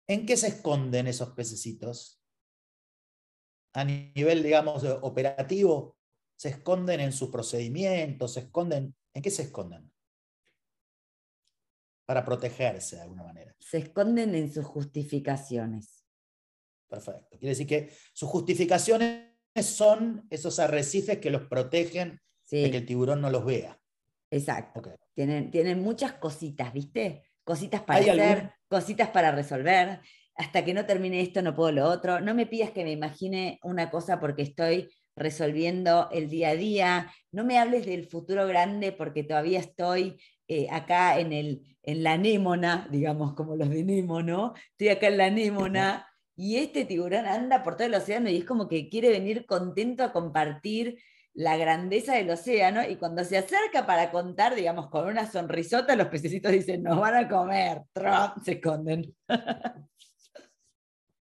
[0.07, 2.21] ¿En qué se esconden esos pececitos?
[3.73, 5.97] A nivel, digamos, operativo,
[6.35, 8.33] ¿se esconden en sus procedimientos?
[8.33, 8.95] ¿Se esconden?
[9.13, 9.91] ¿En qué se esconden?
[12.05, 13.55] Para protegerse de alguna manera.
[13.59, 16.03] Se esconden en sus justificaciones.
[16.87, 17.37] Perfecto.
[17.39, 22.21] Quiere decir que sus justificaciones son esos arrecifes que los protegen
[22.51, 23.79] de que el tiburón no los vea.
[24.29, 24.81] Exacto.
[25.13, 27.23] Tienen, tienen muchas cositas, ¿viste?
[27.43, 30.01] Cositas para hacer, cositas para resolver.
[30.35, 32.19] Hasta que no termine esto no puedo lo otro.
[32.19, 37.11] No me pidas que me imagine una cosa porque estoy resolviendo el día a día.
[37.31, 42.17] No me hables del futuro grande porque todavía estoy eh, acá en, el, en la
[42.17, 44.53] némona, digamos, como los de ¿no?
[44.71, 48.45] Estoy acá en la némona y este tiburón anda por todo el océano y es
[48.45, 50.97] como que quiere venir contento a compartir
[51.33, 56.07] la grandeza del océano y cuando se acerca para contar, digamos, con una sonrisota, los
[56.07, 59.13] pececitos dicen, nos van a comer, Trump, se esconden.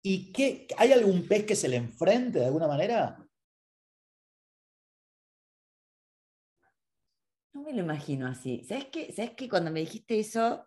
[0.03, 3.26] ¿Y qué, hay algún pez que se le enfrente de alguna manera?
[7.67, 8.63] Me lo imagino así.
[8.65, 9.13] ¿Sabes qué?
[9.13, 9.49] ¿Sabes qué?
[9.49, 10.67] Cuando me dijiste eso,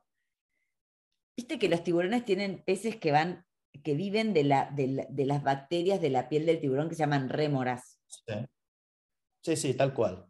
[1.37, 3.45] viste que los tiburones tienen peces que van
[3.83, 7.29] que viven de, la, de, las bacterias de la piel del tiburón que se llaman
[7.29, 7.99] rémoras.
[8.07, 9.55] Sí.
[9.55, 10.25] sí, tal cual.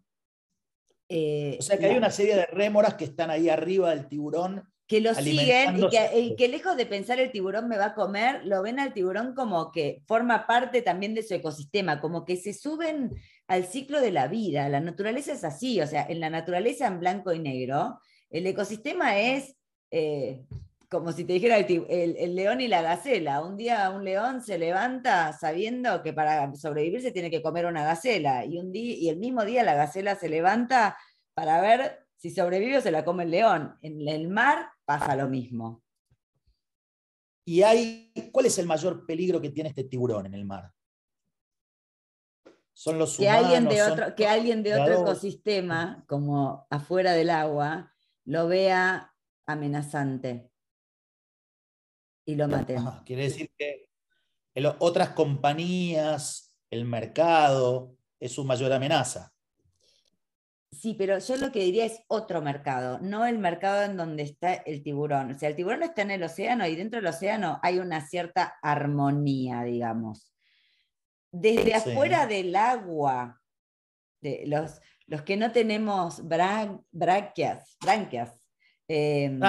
[1.07, 4.69] Eh, o sea que hay una serie de rémoras que están ahí arriba del tiburón.
[4.85, 8.45] Que lo siguen y que, que, lejos de pensar el tiburón me va a comer,
[8.45, 12.53] lo ven al tiburón como que forma parte también de su ecosistema, como que se
[12.53, 13.15] suben
[13.49, 14.69] al ciclo de la vida.
[14.69, 19.19] La naturaleza es así, o sea, en la naturaleza en blanco y negro, el ecosistema
[19.19, 19.55] es
[19.89, 20.45] eh,
[20.87, 23.43] como si te dijera el, león y la gacela.
[23.43, 27.83] Un día un león se levanta sabiendo que para sobrevivir se tiene que comer una
[27.83, 30.95] gacela y, un día, y el mismo día la gacela se levanta
[31.33, 33.77] para ver si sobrevive o se la come el león.
[33.81, 35.81] En el mar pasa lo mismo.
[37.45, 40.71] ¿Y hay, cuál es el mayor peligro que tiene este tiburón en el mar?
[42.79, 47.93] Son los que Alguien de otro, que alguien de otro ecosistema, como afuera del agua,
[48.23, 49.13] lo vea
[49.45, 50.49] amenazante
[52.23, 52.81] y lo maten.
[53.05, 53.89] quiere decir que
[54.77, 59.33] otras compañías, el mercado, es su mayor amenaza.
[60.71, 64.53] Sí, pero yo lo que diría es otro mercado, no el mercado en donde está
[64.53, 65.31] el tiburón.
[65.31, 68.57] O sea, el tiburón está en el océano y dentro del océano hay una cierta
[68.61, 70.31] armonía, digamos.
[71.31, 73.39] Desde afuera del agua,
[74.21, 78.41] de los, los que no tenemos branquias, branquias,
[78.87, 79.39] em,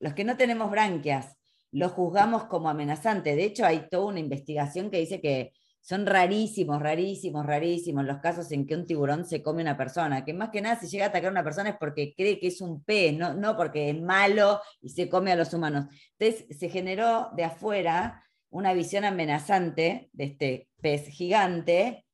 [0.00, 1.36] los que no tenemos branquias,
[1.72, 3.36] los juzgamos como amenazantes.
[3.36, 8.50] De hecho, hay toda una investigación que dice que son rarísimos, rarísimos, rarísimos los casos
[8.52, 11.04] en que un tiburón se come a una persona, que más que nada si llega
[11.04, 13.90] a atacar a una persona es porque cree que es un pez, no, no porque
[13.90, 15.86] es malo y se come a los humanos.
[16.18, 18.24] Entonces se generó de afuera
[18.54, 22.06] una visión amenazante de este pez gigante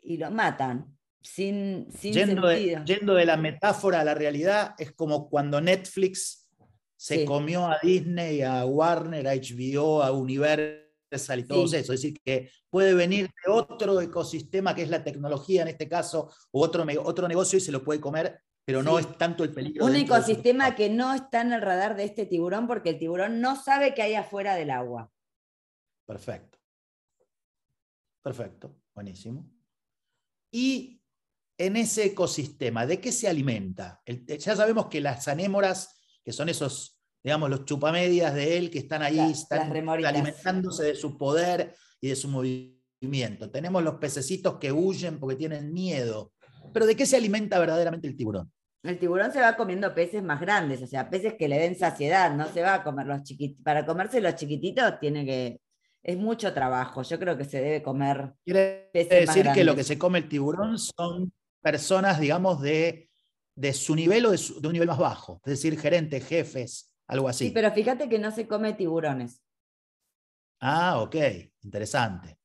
[0.00, 0.96] y lo matan.
[1.20, 2.80] Sin, sin yendo, sentido.
[2.80, 6.48] De, yendo de la metáfora a la realidad, es como cuando Netflix
[6.96, 11.76] se comió a Disney, a Warner, a HBO, a Universal y todo eso.
[11.76, 16.30] Es decir, que puede venir de otro ecosistema que es la tecnología en este caso,
[16.52, 19.86] o otro, otro negocio y se lo puede comer, pero no es tanto el peligro.
[19.86, 23.60] Un ecosistema que no está en el radar de este tiburón porque el tiburón no
[23.60, 25.10] sabe qué hay afuera del agua.
[26.10, 26.58] Perfecto.
[28.20, 29.48] Perfecto, buenísimo.
[30.50, 31.00] Y
[31.56, 34.02] en ese ecosistema, ¿de qué se alimenta?
[34.04, 39.02] ya sabemos que las anémoras que son esos, digamos, los chupamedias de él que están
[39.02, 43.48] ahí, están alimentándose de su poder y de su movimiento.
[43.48, 46.32] Tenemos los pececitos que huyen porque tienen miedo.
[46.72, 48.50] Pero ¿de qué se alimenta verdaderamente el tiburón?
[48.82, 52.34] El tiburón se va comiendo peces más grandes, o sea, peces que le den saciedad,
[52.34, 53.62] no se va a comer los chiquititos.
[53.62, 55.60] Para comerse los chiquititos tiene que.
[56.02, 57.02] Es mucho trabajo.
[57.02, 58.34] Yo creo que se debe comer.
[58.44, 61.32] Quiere decir que lo que se come el tiburón son
[61.62, 63.10] personas, digamos, de
[63.60, 67.48] de su nivel o de, un nivel más bajo, es decir, gerentes, jefes, algo así.
[67.48, 69.42] Sí, pero fíjate que no se come tiburones.
[70.60, 71.16] Ah, ok,
[71.62, 72.38] interesante.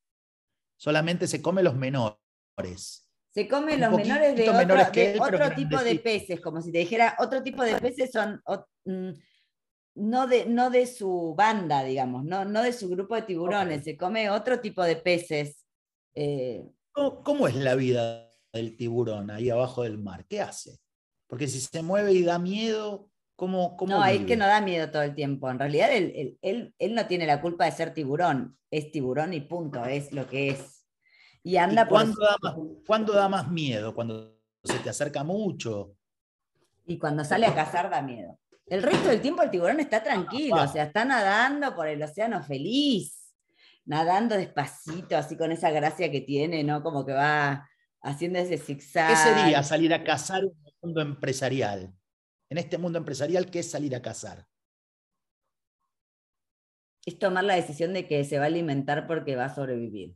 [0.76, 3.10] Solamente se come los menores.
[3.30, 4.50] Se come los menores de,
[5.20, 8.42] otro, tipo de peces, como si te dijera, otro tipo de peces son
[8.86, 9.10] mm,
[9.96, 13.98] no, de, no de su banda, digamos, no, no de su grupo de tiburones, se
[13.98, 15.66] come otro tipo de peces.
[16.14, 16.64] Eh.
[16.92, 20.26] ¿Cómo, es la vida del tiburón ahí abajo del mar?
[20.28, 20.80] ¿Qué hace?
[21.28, 24.92] Porque si se mueve y da miedo, ¿cómo, cómo No, es que no da miedo
[24.92, 25.50] todo el tiempo.
[25.50, 28.58] En realidad él, no tiene la culpa de ser tiburón.
[28.70, 30.86] Es tiburón y punto, es lo que es.
[31.42, 33.94] Y anda cuándo, da más, ¿Cuándo da más miedo?
[33.94, 35.96] Cuando se te acerca mucho.
[36.86, 38.38] Y cuando sale a cazar da miedo.
[38.68, 42.44] El resto del tiempo el tiburón está tranquilo, o sea, está nadando por el océano
[42.44, 43.34] feliz,
[43.86, 46.82] nadando despacito, así con esa gracia que tiene, ¿no?
[46.82, 47.70] Como que va
[48.02, 49.10] haciendo ese zigzag.
[49.10, 50.42] ¿Qué sería salir a cazar
[50.86, 51.94] mundo empresarial.
[52.50, 54.46] En este mundo empresarial, ¿qué es salir a cazar?
[57.06, 60.16] Es tomar la decisión de que se va a alimentar porque va a sobrevivir.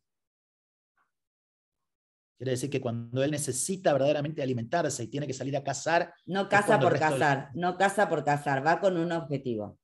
[2.40, 6.14] Quiere decir que cuando él necesita verdaderamente alimentarse y tiene que salir a cazar.
[6.26, 9.78] No caza por cazar, no caza por cazar, va con un objetivo.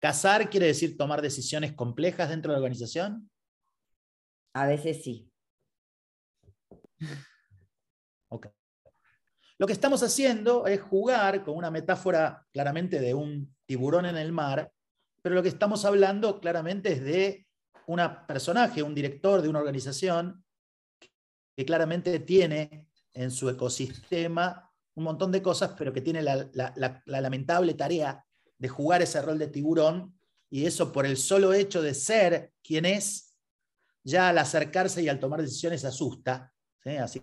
[0.00, 3.30] ¿Cazar quiere decir tomar decisiones complejas dentro de la organización?
[4.54, 5.30] A veces sí.
[8.30, 8.46] Ok.
[9.58, 14.32] Lo que estamos haciendo es jugar con una metáfora claramente de un tiburón en el
[14.32, 14.72] mar,
[15.20, 17.46] pero lo que estamos hablando claramente es de
[17.86, 20.42] un personaje, un director de una organización
[21.54, 26.50] que claramente tiene en su ecosistema un montón de cosas, pero que tiene la,
[27.06, 28.24] lamentable tarea
[28.58, 30.18] de jugar ese rol de tiburón,
[30.50, 33.38] y eso por el solo hecho de ser quien es,
[34.04, 36.52] ya al acercarse y al tomar decisiones asusta.
[37.00, 37.22] Así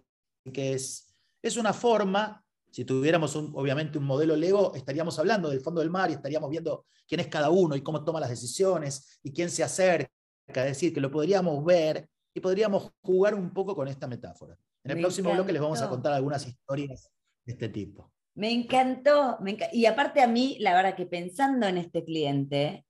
[0.51, 5.81] que es, es una forma, si tuviéramos obviamente un modelo Lego, estaríamos hablando del fondo
[5.81, 9.31] del mar y estaríamos viendo quién es cada uno y cómo toma las decisiones y
[9.31, 10.09] quién se acerca,
[10.47, 14.57] es decir, que lo podríamos ver y podríamos jugar un poco con esta metáfora.
[14.83, 17.11] En el próximo bloque les vamos a contar algunas historias
[17.45, 18.11] este tipo.
[18.35, 19.37] Me encantó,
[19.73, 22.85] y aparte a mí, la verdad que pensando en este cliente,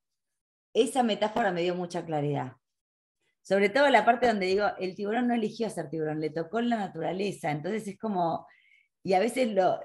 [0.73, 2.53] esa metáfora me dio mucha claridad.
[3.41, 6.69] Sobre todo la parte donde digo, el tiburón no eligió ser tiburón, le tocó en
[6.69, 7.49] la naturaleza.
[7.51, 8.45] Entonces es como,
[9.01, 9.79] y a veces lo,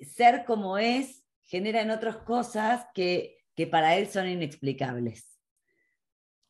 [0.00, 5.40] ser como es genera en otras cosas que, que para él son inexplicables.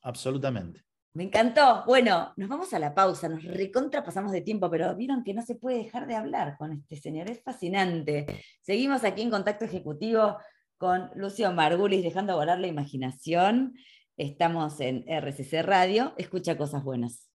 [0.00, 0.85] Absolutamente.
[1.16, 1.82] Me encantó.
[1.86, 5.40] Bueno, nos vamos a la pausa, nos recontra pasamos de tiempo, pero vieron que no
[5.40, 8.26] se puede dejar de hablar con este señor, es fascinante.
[8.60, 10.36] Seguimos aquí en contacto ejecutivo
[10.76, 13.72] con Lucio Margulis, dejando volar la imaginación.
[14.18, 17.30] Estamos en RCC Radio, escucha cosas buenas.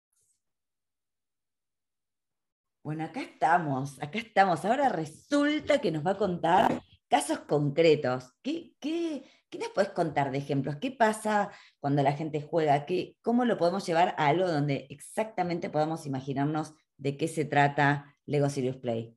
[2.83, 4.63] Bueno, acá estamos, acá estamos.
[4.63, 8.31] Ahora resulta que nos va a contar casos concretos.
[8.43, 10.77] ¿Qué, qué, qué nos puedes contar de ejemplos?
[10.77, 12.85] ¿Qué pasa cuando la gente juega?
[12.85, 18.15] ¿Qué, ¿Cómo lo podemos llevar a algo donde exactamente podamos imaginarnos de qué se trata
[18.25, 19.15] Lego Serious Play?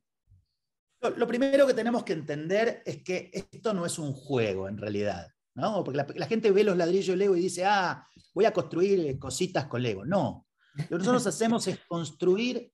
[1.01, 5.27] Lo, primero que tenemos que entender es que esto no es un juego en realidad.
[5.55, 5.83] ¿no?
[5.83, 9.65] Porque la, gente ve los ladrillos de Lego y dice, ah, voy a construir cositas
[9.65, 10.05] con Lego.
[10.05, 10.45] No.
[10.89, 12.71] Lo que nosotros hacemos es construir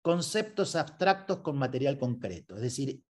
[0.00, 3.02] conceptos abstractos con material concreto, es decir,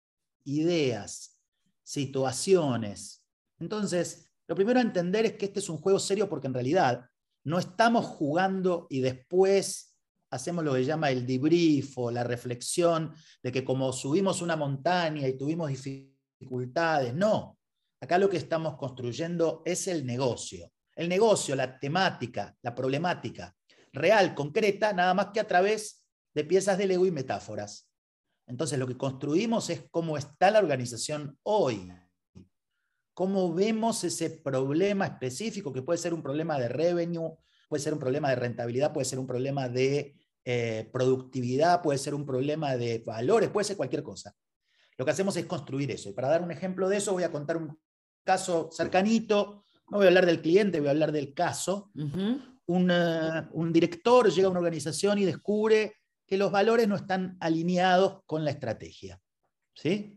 [0.46, 1.38] ideas,
[1.84, 3.27] situaciones.
[3.60, 7.10] Entonces, lo primero a entender es que este es un juego serio porque en realidad
[7.44, 9.96] no estamos jugando y después
[10.30, 14.56] hacemos lo que se llama el debrief o la reflexión de que como subimos una
[14.56, 17.14] montaña y tuvimos dificultades.
[17.14, 17.58] No,
[18.02, 20.72] acá lo que estamos construyendo es el negocio.
[20.96, 23.56] El negocio, la temática, la problemática
[23.94, 27.90] real, concreta, nada más que a través de piezas de Lego y metáforas.
[28.46, 31.92] Entonces lo que construimos es cómo está la organización hoy,
[33.18, 37.32] cómo vemos ese problema específico, que puede ser un problema de revenue,
[37.68, 40.14] puede ser un problema de rentabilidad, puede ser un problema de
[40.46, 44.36] eh, productividad, puede ser un problema de valores, puede ser cualquier cosa.
[45.00, 46.10] Lo que hacemos es construir eso.
[46.10, 47.76] Y para dar un ejemplo de eso, voy a contar un
[48.24, 49.64] caso cercanito.
[49.90, 51.90] No voy a hablar del cliente, voy a hablar del caso.
[52.68, 55.96] un director llega a una organización y descubre
[56.28, 59.20] que los valores no están alineados con la estrategia.
[59.74, 60.17] ¿sí?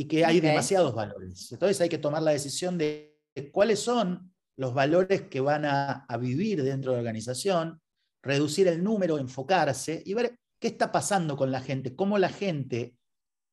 [0.00, 1.52] Y que hay demasiados valores.
[1.52, 3.18] Entonces hay que tomar la decisión de
[3.52, 7.80] cuáles son los valores que van a, a vivir dentro de la organización,
[8.22, 12.96] reducir el número, enfocarse y ver qué está pasando con la gente, cómo la gente,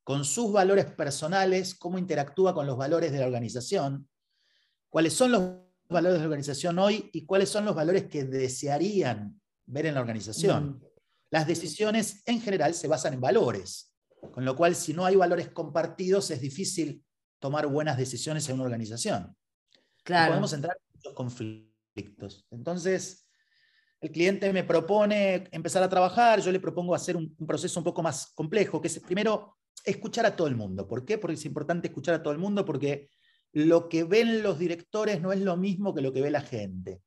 [0.04, 4.08] con sus valores personales, cómo interactúa con los valores de la organización,
[4.88, 5.42] cuáles son los
[5.88, 10.00] valores de la organización hoy y cuáles son los valores que desearían ver en la
[10.00, 10.70] organización.
[10.70, 10.80] Mm.
[11.30, 13.87] Las decisiones en general se basan en valores,
[14.32, 17.04] con lo cual si no hay valores compartidos es difícil
[17.38, 19.36] tomar buenas decisiones en una organización.
[20.04, 20.32] Claro.
[20.32, 22.46] podemos entrar en muchos conflictos.
[22.50, 23.28] Entonces,
[24.00, 27.84] el cliente me propone empezar a trabajar, yo le propongo hacer un, un, proceso un
[27.84, 30.86] poco más complejo, que es primero escuchar a todo el mundo.
[30.88, 31.18] ¿Por qué?
[31.18, 33.10] Porque es importante escuchar a todo el mundo, porque
[33.52, 37.02] lo que ven los directores no es lo mismo que lo que ve la gente.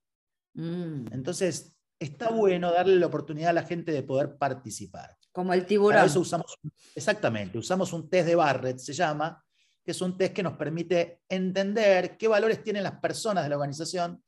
[0.54, 1.08] Mm.
[1.12, 5.16] Entonces, está bueno darle la oportunidad a la gente de poder participar.
[5.32, 6.06] Como el tiburón.
[6.06, 6.58] eso usamos,
[6.94, 9.42] exactamente, usamos un test de Barrett, se llama,
[9.84, 13.56] que es un test que nos permite entender qué valores tienen las personas de la
[13.56, 14.22] organización,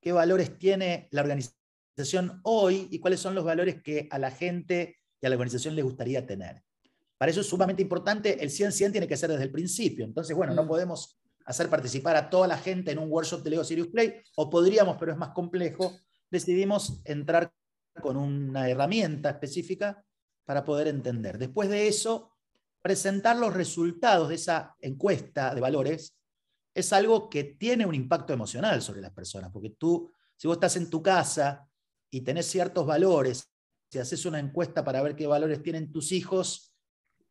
[0.00, 4.98] qué valores tiene la organización hoy y cuáles son los valores que a la gente
[5.20, 6.62] y a la organización le gustaría tener.
[7.16, 10.04] Para eso es sumamente importante, el 100-100 tiene que ser desde el principio.
[10.04, 10.68] Entonces, bueno, no mm.
[10.68, 14.50] podemos hacer participar a toda la gente en un workshop de Lego Serious Play, o
[14.50, 15.98] podríamos, pero es más complejo,
[16.30, 17.52] decidimos entrar
[18.00, 20.04] con una herramienta específica
[20.44, 21.38] para poder entender.
[21.38, 22.32] Después de eso,
[22.82, 26.16] presentar los resultados de esa encuesta de valores
[26.74, 30.76] es algo que tiene un impacto emocional sobre las personas, porque tú, si vos estás
[30.76, 31.68] en tu casa
[32.10, 33.50] y tenés ciertos valores,
[33.90, 36.74] si haces una encuesta para ver qué valores tienen tus hijos,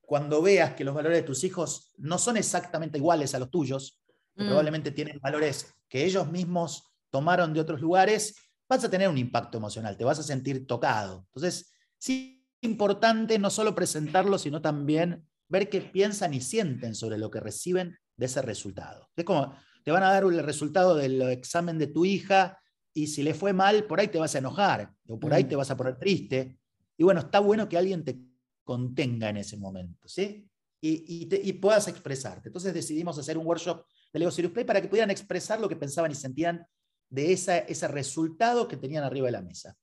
[0.01, 4.01] cuando veas que los valores de tus hijos no son exactamente iguales a los tuyos,
[4.35, 4.45] mm.
[4.47, 8.35] probablemente tienen valores que ellos mismos tomaron de otros lugares,
[8.67, 11.25] vas a tener un impacto emocional, te vas a sentir tocado.
[11.27, 17.29] Entonces, sí importante no solo presentarlo, sino también ver qué piensan y sienten sobre lo
[17.29, 19.09] que reciben de ese resultado.
[19.15, 22.59] Es como, te van a dar el resultado del examen de tu hija
[22.93, 25.49] y si le fue mal, por ahí te vas a enojar o por ahí mm.
[25.49, 26.59] te vas a poner triste.
[26.97, 28.19] Y bueno, está bueno que alguien te
[28.63, 30.47] contenga en ese momento, ¿sí?
[30.79, 32.49] Y, y, puedas expresarte.
[32.49, 35.77] Entonces decidimos hacer un workshop de Lego Serious Play para que pudieran expresar lo que
[35.77, 36.67] pensaban y sentían
[37.09, 39.77] de ese resultado que tenían arriba de la mesa.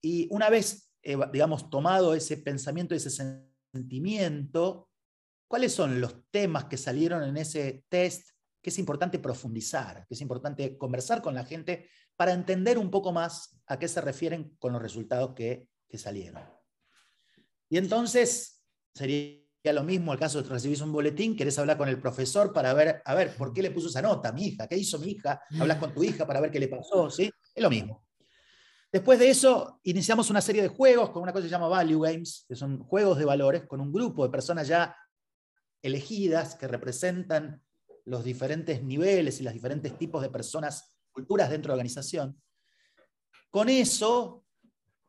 [0.00, 3.10] Y una vez, digamos, tomado ese pensamiento, ese
[3.72, 4.88] sentimiento,
[5.48, 8.30] ¿cuáles son los temas que salieron en ese test
[8.60, 13.12] que es importante profundizar, que es importante conversar con la gente para entender un poco
[13.12, 16.42] más a qué se refieren con los resultados que, que salieron?
[17.68, 18.62] Y entonces
[18.94, 19.42] sería
[19.72, 22.74] lo mismo el caso de que recibís un boletín, querés hablar con el profesor para
[22.74, 24.68] ver, a ver, ¿por qué le puso esa nota a mi hija?
[24.68, 25.40] ¿Qué hizo mi hija?
[25.58, 27.30] Hablas con tu hija para ver qué le pasó, ¿sí?
[27.54, 28.04] Es lo mismo.
[28.92, 32.02] Después de eso, iniciamos una serie de juegos con una cosa que se llama Value
[32.02, 34.94] Games, que son juegos de valores, con un grupo de personas ya
[35.80, 37.62] elegidas que representan
[38.04, 42.38] los diferentes niveles y los diferentes tipos de personas, culturas dentro de la organización.
[43.50, 44.44] Con eso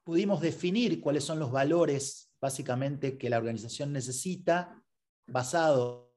[0.04, 4.82] pudimos definir cuáles son los valores básicamente que la organización necesita,
[5.28, 6.14] basado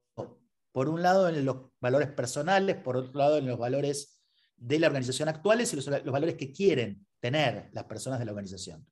[0.73, 4.21] por un lado en los valores personales, por otro lado en los valores
[4.57, 8.87] de la organización actuales y los, valores que quieren tener las personas de la organización.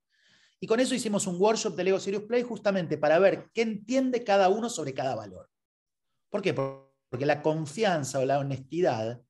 [0.60, 4.24] Y con eso hicimos un workshop de Lego Serious Play justamente para ver qué entiende
[4.24, 5.50] cada uno sobre cada valor.
[6.30, 6.54] ¿Por qué?
[6.54, 9.20] Porque la confianza o la honestidad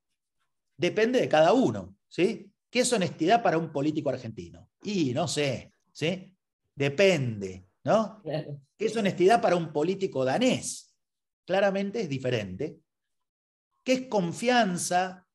[0.77, 1.97] depende de cada uno.
[2.09, 2.53] ¿sí?
[2.71, 4.71] ¿Qué es honestidad para un político argentino?
[4.83, 6.35] Y no sé, ¿sí?
[6.75, 7.67] Depende.
[7.85, 8.23] ¿no?
[8.25, 10.95] ¿Qué es honestidad para un político danés?
[11.45, 12.79] Claramente es diferente.
[13.83, 15.27] ¿Qué es confianza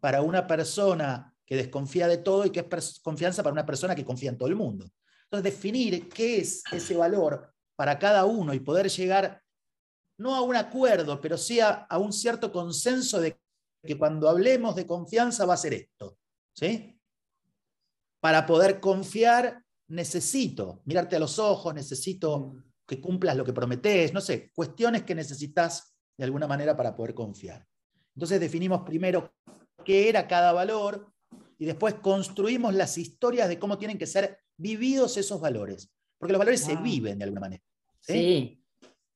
[0.00, 4.04] para una persona que desconfía de todo y qué es confianza para una persona que
[4.04, 4.88] confía en todo el mundo?
[5.24, 9.42] Entonces, definir qué es ese valor para cada uno y poder llegar
[10.18, 13.36] no a un acuerdo, pero sí a, a un cierto consenso de
[13.82, 16.18] que cuando hablemos de confianza va a ser esto.
[16.54, 16.96] ¿sí?
[18.20, 22.62] Para poder confiar necesito mirarte a los ojos, necesito mm.
[22.86, 27.14] que cumplas lo que prometés, no sé, cuestiones que necesitas de alguna manera para poder
[27.14, 27.66] confiar.
[28.14, 29.34] Entonces definimos primero
[29.84, 31.12] qué era cada valor
[31.60, 36.38] y después construimos las historias de cómo tienen que ser vividos esos valores, porque los
[36.38, 37.62] valores se viven de alguna manera.
[38.00, 38.64] ¿sí?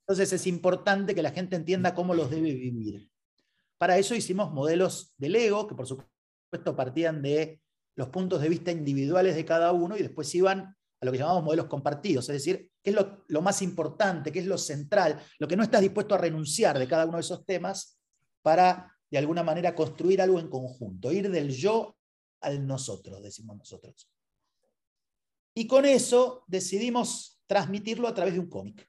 [0.01, 3.09] Entonces es importante que la gente entienda cómo los debe vivir.
[3.79, 7.63] Para eso hicimos modelos de Lego, que por supuesto partían de
[7.97, 11.45] los puntos de vista individuales de cada uno y después iban a lo que llamamos
[11.45, 12.97] modelos compartidos, es decir, qué es
[13.29, 16.89] lo, más importante, qué es lo central, lo que no estás dispuesto a renunciar de
[16.89, 17.99] cada uno de esos temas
[18.43, 21.97] para, de alguna manera, construir algo en conjunto, ir del yo
[22.45, 24.09] al nosotros, decimos nosotros.
[25.55, 28.89] Y con eso decidimos transmitirlo a través de un cómic.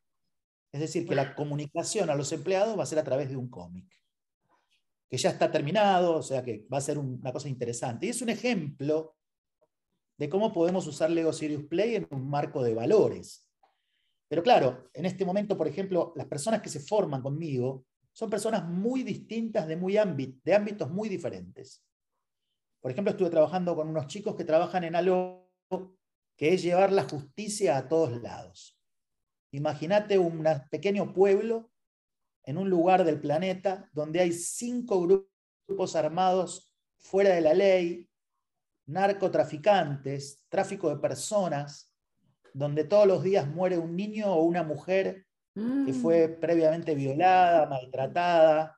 [0.71, 3.49] Es decir, que la comunicación a los empleados va a ser a través de un
[3.49, 3.87] cómic
[5.09, 8.07] que ya está terminado, o sea que va a ser una cosa interesante.
[8.07, 9.15] Y es un ejemplo
[10.17, 13.47] de cómo podemos usar Lego Serious Play en un marco de valores.
[14.27, 18.67] Pero claro, en este momento, por ejemplo, las personas que se forman conmigo son personas
[18.67, 21.83] muy distintas de, muy de ámbitos muy diferentes.
[22.85, 25.49] Por ejemplo, estuve trabajando con unos chicos que trabajan en algo
[26.37, 28.79] que es llevar la justicia a todos lados.
[29.51, 31.71] Imagínate un pequeño pueblo
[32.43, 38.07] en un lugar del planeta donde hay cinco grupos armados fuera de la ley,
[38.85, 41.91] narcotraficantes, tráfico de personas,
[42.53, 45.25] donde todos los días muere un niño o una mujer
[45.55, 45.61] que
[45.91, 46.01] mm.
[46.03, 48.77] fue previamente violada, maltratada,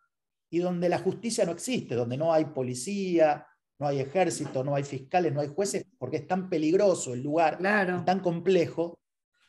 [0.50, 3.46] y donde la justicia no existe, donde no hay policía,
[3.80, 7.60] no hay ejército, no hay fiscales, no hay jueces, porque es tan peligroso el lugar,
[8.06, 9.00] tan complejo.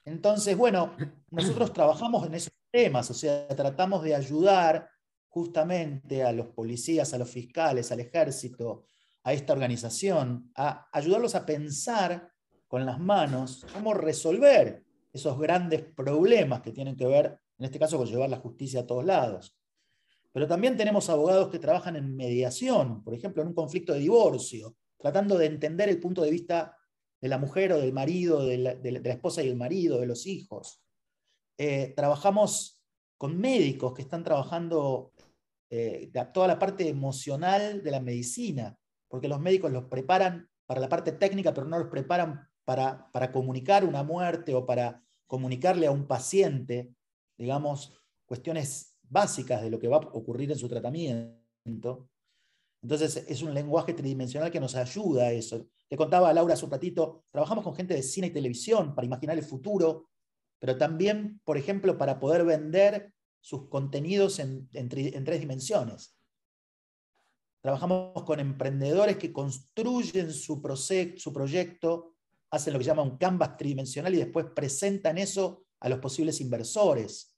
[0.04, 0.94] Entonces, bueno,
[1.30, 4.88] nosotros trabajamos en esos temas, o sea, tratamos de ayudar
[5.28, 8.86] justamente a los policías, a los fiscales, al ejército,
[9.22, 12.32] a esta organización, a ayudarlos a pensar
[12.66, 17.98] con las manos cómo resolver esos grandes problemas que tienen que ver, en este caso,
[17.98, 19.57] con llevar la justicia a todos lados.
[20.32, 24.76] Pero también tenemos abogados que trabajan en mediación, por ejemplo, en un conflicto de divorcio,
[24.98, 26.76] tratando de entender el punto de vista
[27.20, 30.82] de la mujer o del marido, de la, esposa y el marido, de los hijos.
[31.56, 32.82] Eh, trabajamos
[33.16, 35.12] con médicos que están trabajando
[35.70, 40.88] eh, toda la parte emocional de la medicina, porque los médicos los preparan para la
[40.88, 45.90] parte técnica, pero no los preparan para, para comunicar una muerte o para comunicarle a
[45.90, 46.94] un paciente,
[47.36, 52.08] digamos, cuestiones básicas de lo que va a ocurrir en su tratamiento.
[52.82, 55.66] Entonces es un lenguaje tridimensional que nos ayuda a eso.
[55.88, 59.36] Te contaba Laura hace un ratito, trabajamos con gente de cine y televisión para imaginar
[59.36, 60.08] el futuro
[60.58, 66.16] pero también, por ejemplo, para poder vender sus contenidos en, tres dimensiones.
[67.62, 70.60] Trabajamos con emprendedores que construyen su,
[71.16, 72.16] su proyecto,
[72.50, 77.36] hacen lo que llama un canvas tridimensional y después presentan eso a los posibles inversores.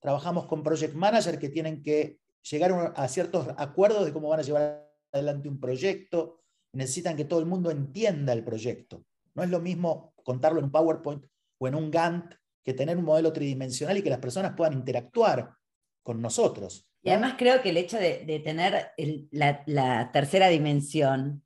[0.00, 2.18] Trabajamos con project managers que tienen que
[2.50, 6.40] llegar a ciertos acuerdos de cómo van a llevar adelante un proyecto.
[6.72, 9.04] Necesitan que todo el mundo entienda el proyecto.
[9.34, 11.24] No es lo mismo contarlo en un PowerPoint
[11.58, 15.54] o en un Gantt que tener un modelo tridimensional y que las personas puedan interactuar
[16.02, 16.86] con nosotros.
[17.02, 18.92] Y además creo que el hecho de, tener
[19.30, 21.42] la, tercera dimensión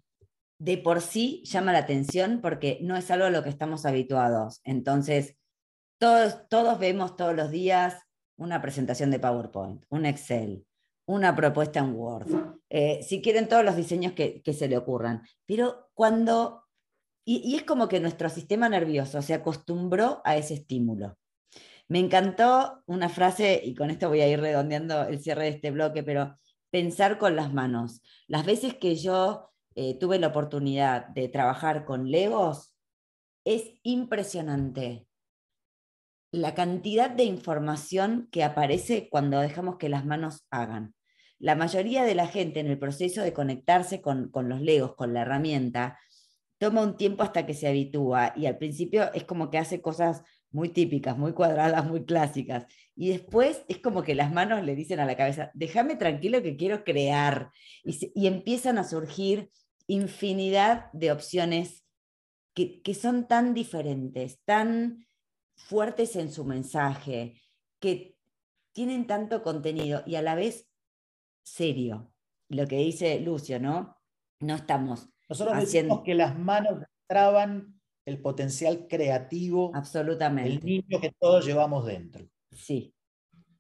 [0.59, 4.61] de por sí llama la atención porque no es algo a lo que estamos habituados.
[4.65, 5.37] Entonces,
[5.99, 8.04] todos, todos vemos todos los días
[8.37, 10.66] una presentación de PowerPoint, un Excel,
[11.07, 15.22] una propuesta en Word, eh, si quieren todos los diseños que, se le ocurran.
[15.47, 16.64] Pero cuando,
[17.24, 21.18] y, es como que nuestro sistema nervioso se acostumbró a ese estímulo.
[21.89, 25.70] Me encantó una frase, y con esto voy a ir redondeando el cierre de este
[25.70, 26.35] bloque, pero
[26.70, 28.03] pensar con las manos.
[28.26, 32.74] Las veces que yo eh, tuve la oportunidad de trabajar con Legos,
[33.45, 35.07] es impresionante
[36.35, 40.95] la cantidad de información que aparece cuando dejamos que las manos hagan.
[41.39, 45.22] La mayoría de la gente en el proceso de conectarse con, los legos, con la
[45.22, 45.99] herramienta,
[46.59, 50.22] toma un tiempo hasta que se habitúa y al principio es como que hace cosas
[50.51, 52.66] muy típicas, muy cuadradas, muy clásicas.
[52.97, 56.57] Y después es como que las manos le dicen a la cabeza, déjame tranquilo que
[56.57, 57.51] quiero crear.
[57.85, 59.51] Y, y empiezan a surgir
[59.87, 61.85] infinidad de opciones
[62.55, 65.05] que, que son tan diferentes, tan
[65.57, 67.41] fuertes en su mensaje,
[67.81, 68.17] que
[68.73, 70.69] tienen tanto contenido y a la vez
[71.43, 72.13] serio.
[72.49, 73.97] Lo que dice Lucio, ¿no?
[74.41, 76.03] No estamos Nosotros haciendo...
[76.03, 80.53] que las manos traban el potencial creativo Absolutamente.
[80.53, 82.29] el niño que todos llevamos dentro.
[82.53, 82.95] Sí,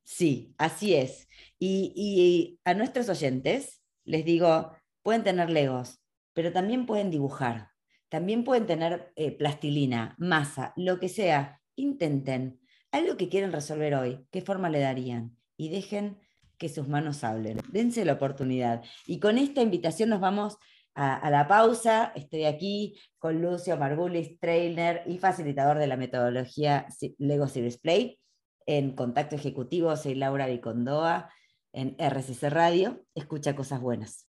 [0.02, 1.28] sí, así es.
[1.58, 4.72] Y, a nuestros oyentes les digo,
[5.02, 6.02] pueden tener legos,
[6.34, 7.70] pero también pueden dibujar,
[8.10, 12.60] también pueden tener eh, plastilina, masa, lo que sea intenten
[12.92, 15.36] algo que quieren resolver hoy, ¿qué forma le darían?
[15.56, 16.20] Y dejen
[16.58, 17.58] que sus manos hablen.
[17.68, 18.84] Dense la oportunidad.
[19.06, 20.56] Y con esta invitación nos vamos
[20.94, 22.12] a, la pausa.
[22.14, 26.86] Estoy aquí con Lucio Margulis, trainer y facilitador de la metodología
[27.18, 28.20] Lego Series Play.
[28.66, 31.30] En Contacto Ejecutivo soy Laura Vicondoa
[31.72, 33.04] en RCC Radio.
[33.14, 34.28] Escucha cosas buenas.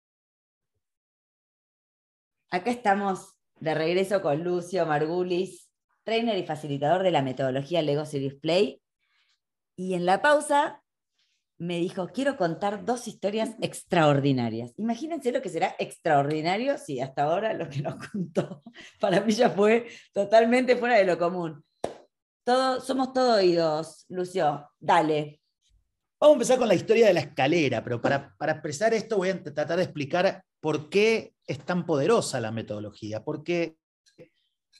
[2.50, 5.63] Acá estamos de regreso con Lucio Margulis,
[6.04, 8.80] trainer y facilitador de la metodología Lego Series Play.
[9.76, 10.84] Y en la pausa
[11.58, 14.72] me dijo, quiero contar dos historias extraordinarias.
[14.76, 18.62] Imagínense lo que será extraordinario si hasta ahora lo que nos contó
[19.00, 21.64] para mí ya fue totalmente fuera de lo común.
[22.44, 24.68] Todo, somos todo oídos, Lucio.
[24.78, 25.40] Dale.
[26.20, 29.30] Vamos a empezar con la historia de la escalera, pero para, para expresar esto voy
[29.30, 33.24] a tratar de explicar por qué es tan poderosa la metodología.
[33.24, 33.76] Porque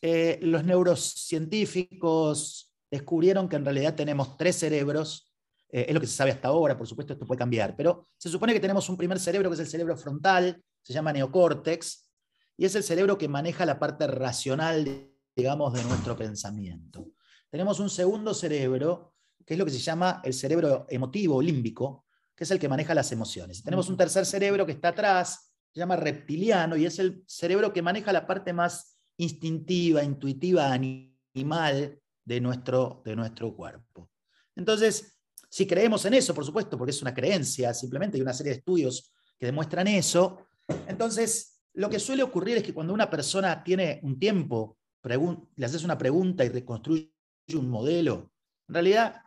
[0.06, 5.32] eh, los neurocientíficos descubrieron que en realidad tenemos tres cerebros,
[5.70, 8.28] eh, es lo que se sabe hasta ahora, por supuesto esto puede cambiar, pero se
[8.28, 12.10] supone que tenemos un primer cerebro que es el cerebro frontal, se llama neocórtex,
[12.58, 17.12] y es el cerebro que maneja la parte racional, digamos, de nuestro pensamiento.
[17.48, 19.14] Tenemos un segundo cerebro,
[19.46, 22.04] que es lo que se llama el cerebro emotivo límbico,
[22.36, 23.62] que es el que maneja las emociones.
[23.62, 27.80] tenemos un tercer cerebro que está atrás, se llama reptiliano, y es el cerebro que
[27.80, 34.10] maneja la parte más instintiva, intuitiva, animal de nuestro, de nuestro cuerpo.
[34.56, 38.52] Entonces, si creemos en eso, por supuesto, porque es una creencia simplemente, hay una serie
[38.52, 40.46] de estudios que demuestran eso,
[40.86, 44.78] entonces lo que suele ocurrir es que cuando una persona tiene un tiempo,
[45.56, 47.12] le haces una pregunta y reconstruye
[47.54, 48.32] un modelo,
[48.68, 49.22] en realidad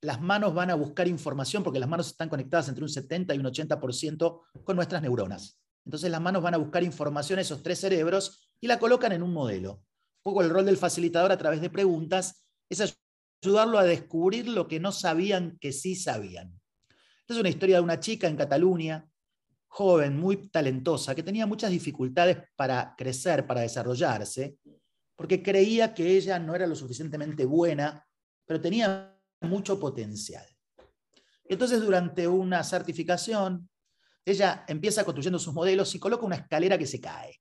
[0.00, 3.38] las manos van a buscar información porque las manos están conectadas entre un 70 y
[3.38, 5.60] un 80% con nuestras neuronas.
[5.84, 9.32] Entonces las manos van a buscar información, esos tres cerebros, y la colocan en un
[9.32, 9.72] modelo.
[9.72, 12.96] Un poco el rol del facilitador a través de preguntas es
[13.42, 16.60] ayudarlo a descubrir lo que no sabían que sí sabían.
[17.20, 19.08] Esta es una historia de una chica en Cataluña,
[19.68, 24.58] joven, muy talentosa, que tenía muchas dificultades para crecer, para desarrollarse,
[25.14, 28.06] porque creía que ella no era lo suficientemente buena,
[28.44, 30.46] pero tenía mucho potencial.
[31.44, 33.68] Entonces, durante una certificación,
[34.24, 37.40] ella empieza construyendo sus modelos y coloca una escalera que se cae.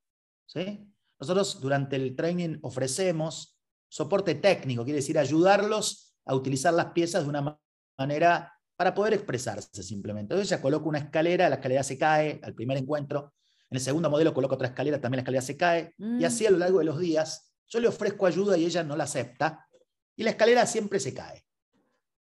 [1.19, 3.59] Nosotros durante el training ofrecemos
[3.89, 7.59] soporte técnico, quiere decir ayudarlos a utilizar las piezas de una
[7.97, 10.33] manera para poder expresarse simplemente.
[10.33, 13.33] Entonces ella coloca una escalera, la escalera se cae al primer encuentro,
[13.69, 16.25] en el segundo modelo coloca otra escalera, también la escalera se cae, y mm.
[16.25, 19.05] así a lo largo de los días yo le ofrezco ayuda y ella no la
[19.05, 19.67] acepta,
[20.15, 21.43] y la escalera siempre se cae.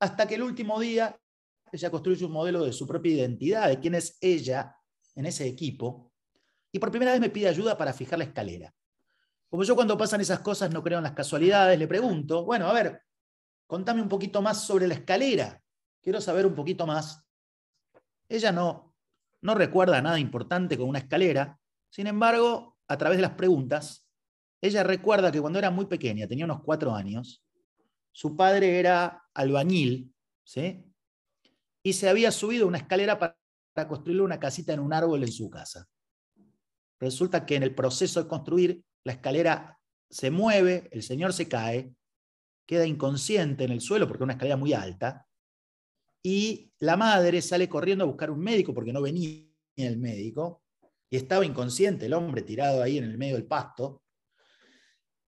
[0.01, 1.17] Hasta que el último día
[1.71, 4.75] ella construye un modelo de su propia identidad, de quién es ella
[5.15, 6.13] en ese equipo,
[6.73, 8.75] y por primera vez me pide ayuda para fijar la escalera.
[9.49, 12.73] Como yo cuando pasan esas cosas no creo en las casualidades, le pregunto, bueno, a
[12.73, 13.03] ver,
[13.67, 15.63] contame un poquito más sobre la escalera,
[16.03, 17.25] quiero saber un poquito más.
[18.29, 18.95] Ella no,
[19.41, 21.59] no recuerda nada importante con una escalera,
[21.91, 24.07] sin embargo, a través de las preguntas,
[24.61, 27.43] ella recuerda que cuando era muy pequeña, tenía unos cuatro años,
[28.13, 30.13] su padre era albañil,
[30.45, 30.85] ¿sí?
[31.83, 33.37] y se había subido una escalera para,
[33.89, 35.89] construirle una casita en un árbol en su casa.
[36.99, 39.81] Resulta que en el proceso de construir, la escalera
[40.11, 41.95] se mueve, el señor se cae,
[42.67, 45.27] queda inconsciente en el suelo porque es una escalera muy alta,
[46.23, 49.47] y la madre sale corriendo a buscar un médico porque no venía
[49.77, 50.63] el médico,
[51.09, 54.03] y estaba inconsciente el hombre tirado ahí en el medio del pasto,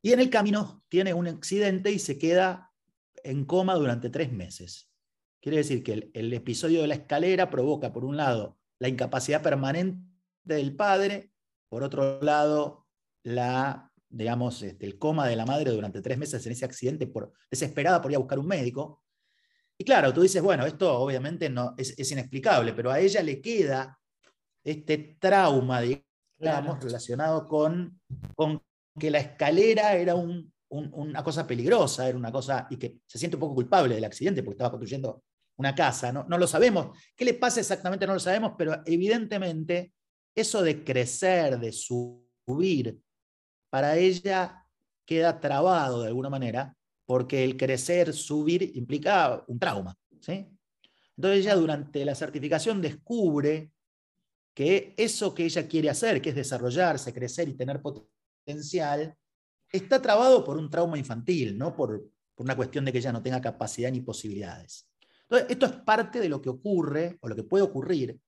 [0.03, 2.71] y en el camino tiene un accidente y se queda
[3.25, 4.91] en coma durante tres meses.
[5.41, 10.07] Quiere decir que el, episodio de la escalera provoca, por un lado, la incapacidad permanente
[10.45, 11.33] del padre,
[11.71, 12.80] por otro lado,
[13.23, 17.33] la, digamos, este, el coma de la madre durante tres meses en ese accidente, por,
[17.51, 19.03] desesperada por ir a buscar un médico.
[19.79, 23.99] Y claro, tú dices, bueno, esto obviamente no, es, inexplicable, pero a ella le queda
[24.63, 28.01] este trauma, digamos, relacionado con,
[28.35, 28.63] con
[28.99, 33.41] que la escalera era una cosa peligrosa, era una cosa, y que se siente un
[33.41, 35.23] poco culpable del accidente porque estaba construyendo
[35.57, 36.99] una casa, no, no lo sabemos.
[37.15, 38.07] ¿Qué le pasa exactamente?
[38.07, 39.93] No lo sabemos, pero evidentemente
[40.35, 42.99] eso de crecer, de subir,
[43.71, 44.67] para ella
[45.07, 49.97] queda trabado de alguna manera, porque el crecer, subir, implica un trauma.
[50.21, 50.47] ¿sí?
[51.17, 53.73] Entonces ella durante la certificación descubre
[54.55, 59.17] que eso que ella quiere hacer, que es desarrollarse, crecer y tener potencial,
[59.73, 63.23] está trabado por un trauma infantil, no por, por una cuestión de que ella no
[63.23, 64.89] tenga capacidad ni posibilidades.
[65.23, 68.19] Entonces, esto es parte de lo que ocurre o lo que puede ocurrir.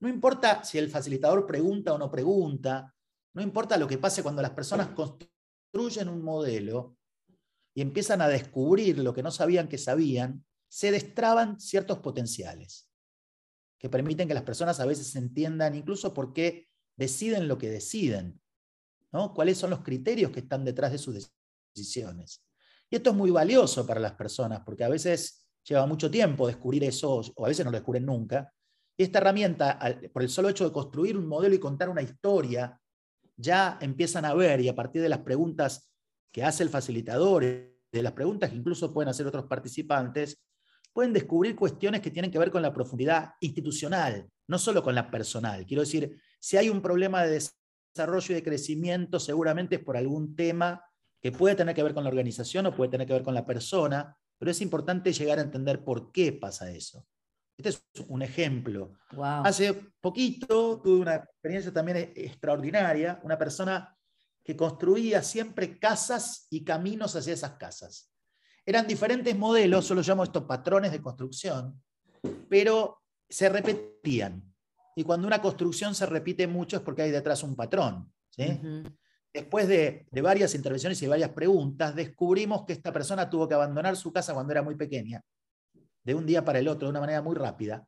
[0.00, 2.94] No importa si el facilitador pregunta o no pregunta,
[3.34, 6.96] no importa lo que pase cuando las personas construyen un modelo
[7.74, 12.88] y empiezan a descubrir lo que no sabían que sabían, se destraban ciertos potenciales
[13.78, 18.40] que permiten que las personas a veces entiendan incluso por qué deciden lo que deciden,
[19.12, 19.34] ¿no?
[19.34, 21.28] cuáles son los criterios que están detrás de sus
[21.74, 22.44] decisiones.
[22.88, 26.84] Y esto es muy valioso para las personas, porque a veces lleva mucho tiempo descubrir
[26.84, 28.52] eso, o a veces no lo descubren nunca.
[28.96, 29.78] Y esta herramienta,
[30.12, 32.80] por el solo hecho de construir un modelo y contar una historia,
[33.42, 35.92] ya empiezan a ver, y a partir de las preguntas
[36.32, 40.42] que hace el facilitador, de las preguntas que incluso pueden hacer otros participantes,
[40.92, 45.10] pueden descubrir cuestiones que tienen que ver con la profundidad institucional, no solo con la
[45.10, 45.66] personal.
[45.66, 47.42] Quiero decir, si hay un problema de
[47.94, 50.84] desarrollo y de crecimiento, seguramente es por algún tema
[51.20, 53.46] que puede tener que ver con la organización o puede tener que ver con la
[53.46, 57.06] persona, pero es importante llegar a entender por qué pasa eso.
[57.56, 58.92] Este es un ejemplo.
[59.44, 63.96] Hace poquito tuve una experiencia también e-, extraordinaria, una persona
[64.44, 68.10] que construía siempre casas y caminos hacia esas casas.
[68.64, 71.80] Eran diferentes modelos, solo llamo estos patrones de construcción,
[72.48, 74.42] pero se repetían.
[74.94, 78.12] Y cuando una construcción se repite mucho es porque hay detrás un patrón.
[78.30, 78.60] ¿sí?
[79.32, 84.12] después de, varias intervenciones y varias preguntas, descubrimos que esta persona tuvo que abandonar su
[84.12, 85.22] casa cuando era muy pequeña,
[86.04, 87.86] de un día para el otro, de una manera muy rápida.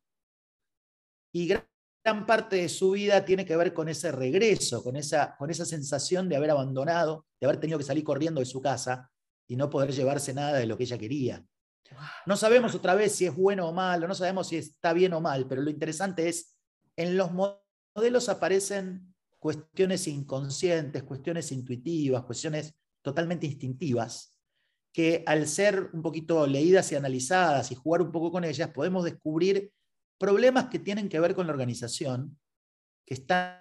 [1.32, 5.50] Y gran, parte de su vida tiene que ver con ese regreso, con esa, con
[5.50, 9.10] esa sensación de haber abandonado, de haber tenido que salir corriendo de su casa
[9.48, 11.44] y no poder llevarse nada de lo que ella quería.
[12.26, 15.20] No sabemos otra vez si es bueno o malo, no sabemos si está bien o
[15.20, 16.56] mal, pero lo interesante es,
[16.96, 24.33] en los modelos aparecen cuestiones inconscientes, cuestiones intuitivas, cuestiones totalmente instintivas,
[24.94, 29.04] que al ser un poquito leídas y analizadas y jugar un poco con ellas, podemos
[29.04, 29.72] descubrir
[30.18, 32.38] problemas que tienen que ver con la organización,
[33.04, 33.58] que están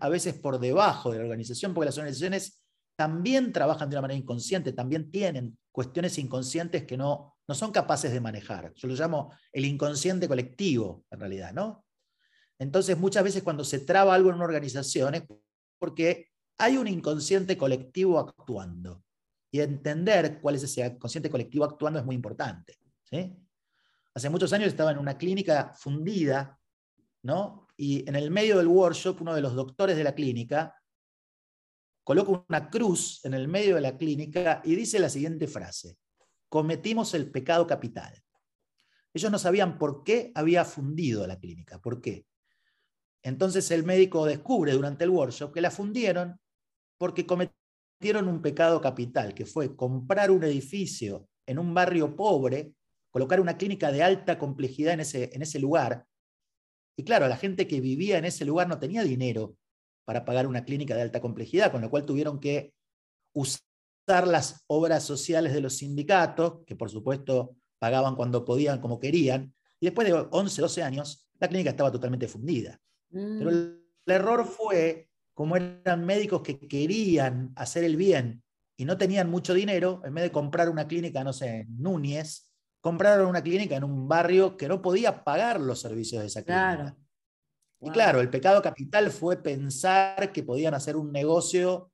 [0.00, 2.64] a veces por debajo de la organización, porque las organizaciones
[2.96, 8.10] también trabajan de una manera inconsciente, también tienen cuestiones inconscientes que no, no son capaces
[8.10, 8.72] de manejar.
[8.74, 11.84] Yo lo llamo el inconsciente colectivo, en realidad, ¿no?
[12.58, 15.24] Entonces, muchas veces cuando se traba algo en una organización es
[15.78, 19.02] porque hay un inconsciente colectivo actuando.
[19.50, 22.78] Y entender cuál es ese inconsciente colectivo actuando es muy importante.
[24.14, 26.58] Hace muchos años estaba en una clínica fundida,
[27.22, 27.68] ¿no?
[27.80, 30.74] y en el medio del workshop, uno de los doctores de la clínica
[32.04, 35.96] coloca una cruz en el medio de la clínica y dice la siguiente frase,
[36.50, 38.22] cometimos el pecado capital.
[39.14, 42.26] Ellos no sabían por qué había fundido la clínica, por qué.
[43.22, 46.38] Entonces el médico descubre durante el workshop que la fundieron
[46.98, 47.59] porque cometieron
[48.02, 52.72] un pecado capital, que fue comprar un edificio en un barrio pobre,
[53.10, 56.06] colocar una clínica de alta complejidad en ese, en ese lugar.
[56.96, 59.56] Y claro, la gente que vivía en ese lugar no tenía dinero
[60.04, 62.72] para pagar una clínica de alta complejidad, con lo cual tuvieron que
[63.34, 69.54] usar las obras sociales de los sindicatos, que por supuesto pagaban cuando podían, como querían,
[69.78, 72.80] y después de 11, 12 años, la clínica estaba totalmente fundida.
[73.10, 73.54] Pero mm.
[73.54, 73.76] el,
[74.06, 75.09] error fue,
[75.40, 78.42] como eran médicos que querían hacer el bien
[78.76, 82.52] y no tenían mucho dinero, en vez de comprar una clínica, no sé, en Núñez,
[82.82, 86.94] compraron una clínica en un barrio que no podía pagar los servicios de esa clínica.
[87.80, 91.90] Y claro, el pecado capital fue pensar que podían hacer un negocio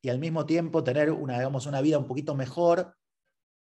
[0.00, 2.94] y al mismo tiempo tener una, digamos, una vida un poquito mejor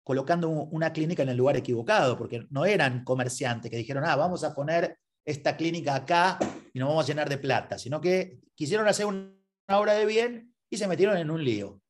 [0.03, 4.43] colocando una clínica en el lugar equivocado, porque no eran comerciantes que dijeron, ah, vamos
[4.43, 6.39] a poner esta clínica acá
[6.75, 9.31] y nos vamos a llenar de plata, sino que quisieron hacer una
[9.69, 11.81] obra de bien y se metieron en un lío.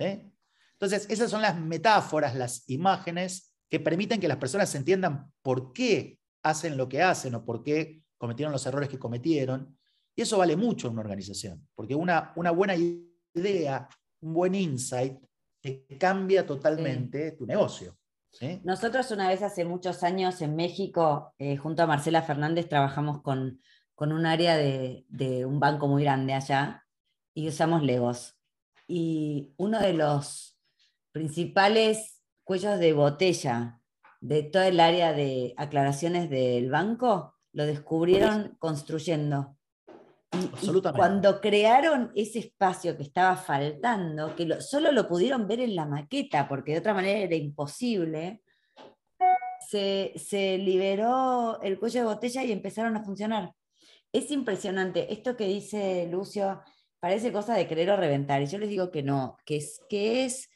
[0.00, 6.18] Entonces, esas son las metáforas, las imágenes que permiten que las personas entiendan por qué
[6.42, 9.78] hacen lo que hacen o por qué cometieron los errores que cometieron.
[10.16, 13.88] Y eso vale mucho en una organización, porque una, una buena idea,
[14.22, 15.22] un buen insight,
[15.60, 17.96] te cambia totalmente tu negocio.
[18.64, 23.60] Nosotros una vez hace muchos años en México, eh, junto a Marcela Fernández, trabajamos con,
[23.96, 26.84] un área de, de, un banco muy grande allá
[27.34, 28.36] y usamos Legos.
[28.88, 30.58] Y uno de los
[31.12, 33.80] principales cuellos de botella
[34.20, 39.56] de todo el área de aclaraciones del banco lo descubrieron construyendo.
[40.32, 45.84] Y, cuando crearon ese espacio que estaba faltando, que solo lo pudieron ver en la
[45.84, 48.42] maqueta, porque de otra manera era imposible,
[49.68, 53.52] se, se, liberó el cuello de botella y empezaron a funcionar.
[54.12, 55.12] Es impresionante.
[55.12, 56.62] Esto que dice Lucio
[57.00, 58.42] parece cosa de querer o reventar.
[58.42, 60.50] Y yo les digo que no, que es, que es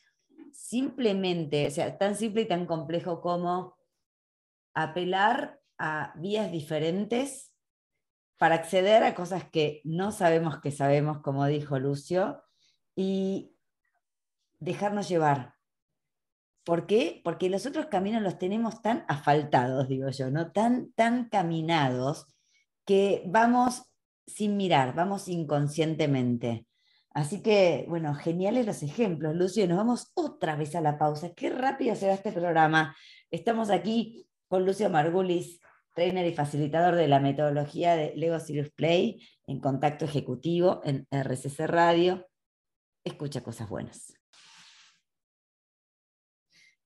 [0.53, 3.77] simplemente, o sea, tan simple y tan complejo como
[4.75, 7.53] apelar a vías diferentes
[8.39, 12.43] para acceder a cosas que no sabemos que sabemos, como dijo Lucio,
[12.95, 13.57] y
[14.59, 15.55] dejarnos llevar.
[16.65, 17.23] ¿Por qué?
[17.25, 20.53] Porque los otros caminos los tenemos tan asfaltados, digo yo, ¿no?
[20.53, 22.27] Tan, tan caminados
[22.87, 23.83] que vamos
[24.27, 26.67] sin mirar, vamos inconscientemente.
[27.11, 29.67] Así que, bueno, geniales los ejemplos, Lucio.
[29.67, 31.33] Nos vamos otra vez a la pausa.
[31.35, 32.97] Qué rápido se va este programa.
[33.31, 35.61] Estamos aquí con Lucio Margulis,
[35.95, 41.67] trainer y facilitador de la metodología de Lego Serious Play en contacto ejecutivo en RCC
[41.67, 42.27] Radio.
[43.03, 44.13] Escucha cosas buenas.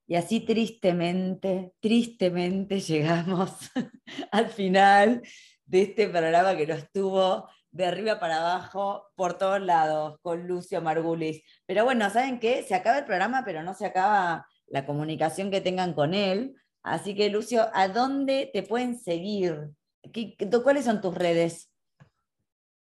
[0.06, 3.52] Y así tristemente, tristemente llegamos
[4.32, 5.22] al final
[5.70, 10.82] de este programa que nos tuvo de arriba para abajo, por todos lados, con Lucio
[10.82, 11.42] Margulis.
[11.64, 12.64] Pero bueno, ¿saben qué?
[12.64, 16.56] Se acaba el programa, pero no se acaba la comunicación que tengan con él.
[16.82, 19.70] Así que, Lucio, ¿a dónde te pueden seguir?
[20.64, 21.70] ¿Cuáles son tus redes?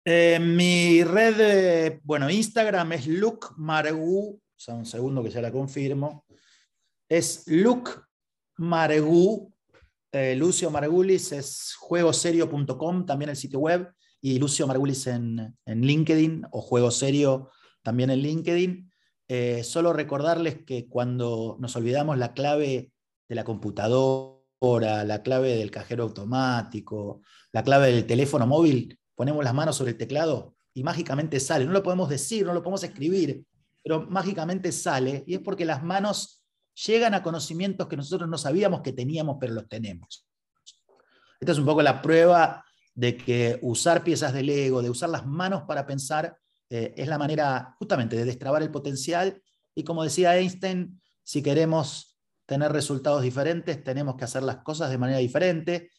[0.06, 5.52] Eh, mi red, bueno, Instagram es Luke Margu, o sea, un segundo que ya la
[5.52, 6.24] confirmo.
[7.06, 7.90] Es Luke
[8.56, 9.52] Margu,
[10.12, 16.60] eh, Lucio Margulis es juegoserio.com, también el sitio web, y Lucio Margulis en, LinkedIn, o
[16.60, 17.50] Juego Serio
[17.82, 18.92] también en LinkedIn.
[19.28, 22.90] Eh, solo recordarles que cuando nos olvidamos la clave
[23.28, 29.54] de la computadora, la clave del cajero automático, la clave del teléfono móvil, ponemos las
[29.54, 31.66] manos sobre el teclado y mágicamente sale.
[31.66, 33.44] No lo podemos decir, no lo podemos escribir,
[33.82, 36.37] pero mágicamente sale y es porque las manos
[36.86, 40.26] llegan a conocimientos que nosotros no sabíamos que teníamos, pero los tenemos.
[41.40, 42.64] Esta es un poco la prueba
[42.94, 46.36] de que usar piezas de Lego, de usar las manos para pensar,
[46.70, 49.40] eh, es la manera justamente de destrabar el potencial.
[49.74, 54.98] Y como decía Einstein, si queremos tener resultados diferentes, tenemos que hacer las cosas de
[54.98, 55.90] manera diferente.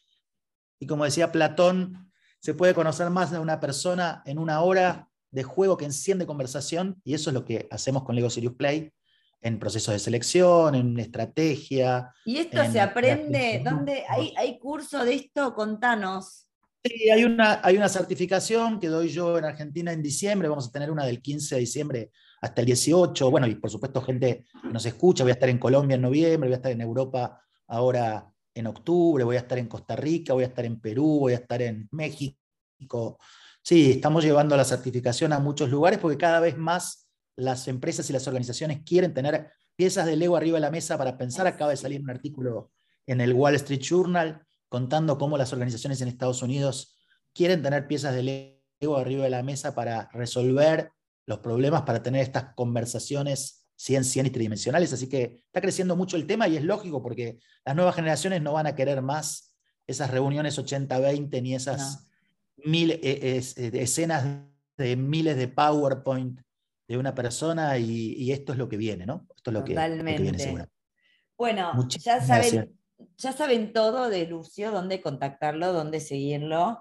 [0.79, 2.11] Y como decía Platón,
[2.41, 6.99] se puede conocer más de una persona en una hora de juego que enciende conversación,
[7.03, 8.91] y eso es lo que hacemos con Lego Serious Play,
[9.41, 12.11] en procesos de selección, en estrategia.
[12.25, 13.61] ¿Y esto se aprende?
[13.63, 15.53] ¿Dónde hay, hay curso de esto?
[15.53, 16.49] Contanos.
[16.83, 20.71] Sí, hay una, hay una certificación que doy yo en Argentina en diciembre, vamos a
[20.71, 22.11] tener una del 15 de diciembre
[22.41, 23.29] hasta el 18.
[23.29, 26.47] Bueno, y por supuesto, gente que nos escucha, voy a estar en Colombia en noviembre,
[26.47, 30.43] voy a estar en Europa ahora en octubre, voy a estar en Costa Rica, voy
[30.43, 33.19] a estar en Perú, voy a estar en México.
[33.61, 37.08] Sí, estamos llevando la certificación a muchos lugares porque cada vez más
[37.39, 41.17] las empresas y las organizaciones quieren tener piezas de Lego arriba de la mesa para
[41.17, 41.47] pensar.
[41.47, 42.71] Acaba de salir un artículo
[43.07, 46.97] en el Wall Street Journal contando cómo las organizaciones en Estados Unidos
[47.33, 50.91] quieren tener piezas de Lego arriba de la mesa para resolver
[51.25, 54.91] los problemas para tener estas conversaciones 100, 100 y tridimensionales.
[54.93, 58.53] Así que está creciendo mucho el tema y es lógico porque las nuevas generaciones no
[58.53, 59.55] van a querer más
[59.87, 62.07] esas reuniones 80-20 ni esas
[62.57, 64.43] mil, eh, eh, escenas
[64.77, 66.41] de miles de PowerPoint
[66.89, 69.27] de una persona y, esto es lo que viene, ¿no?
[69.35, 70.67] Esto es lo, que, viene
[71.37, 72.75] Bueno, ya saben,
[73.15, 76.79] ya saben todo de Lucio, dónde contactarlo, dónde seguirlo.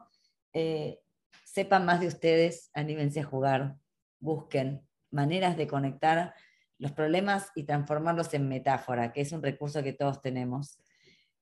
[0.54, 1.00] Eh,
[1.44, 3.76] sepan más de ustedes, anímense a jugar
[4.18, 4.80] busquen
[5.10, 6.34] maneras de conectar
[6.78, 10.78] los problemas y transformarlos en metáfora, que es un recurso que todos tenemos.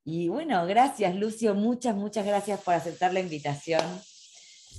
[0.04, 3.82] Y bueno, gracias Lucio, muchas, muchas gracias por aceptar la invitación.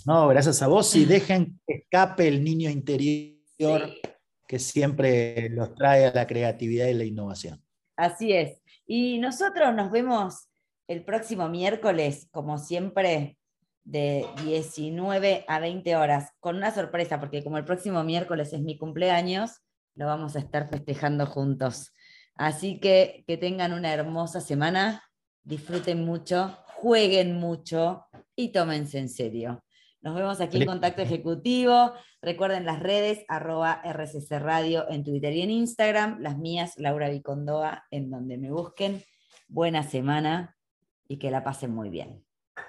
[0.06, 6.06] No, gracias a vos y dejen que escape el niño interior que siempre los trae
[6.06, 7.64] a la creatividad y la innovación.
[7.96, 8.62] Así es.
[8.86, 10.50] Y nosotros nos vemos
[10.88, 13.38] el próximo miércoles, como siempre,
[13.84, 18.78] de 19 a 20 horas, con una sorpresa, porque como el próximo miércoles es mi
[18.78, 19.62] cumpleaños,
[19.96, 21.94] lo vamos a estar festejando juntos.
[22.36, 25.04] Así que que tengan una hermosa semana,
[25.44, 28.06] disfruten mucho, jueguen mucho
[28.36, 29.64] y tómense en serio.
[30.02, 31.94] Nos vemos aquí en Contacto Ejecutivo.
[32.22, 36.20] Recuerden las redes, arroba RCC Radio en Twitter y en Instagram.
[36.20, 39.04] Las mías, Laura Vicondoa, en donde me busquen.
[39.48, 40.56] Buena semana
[41.08, 42.27] y que la pasen muy bien.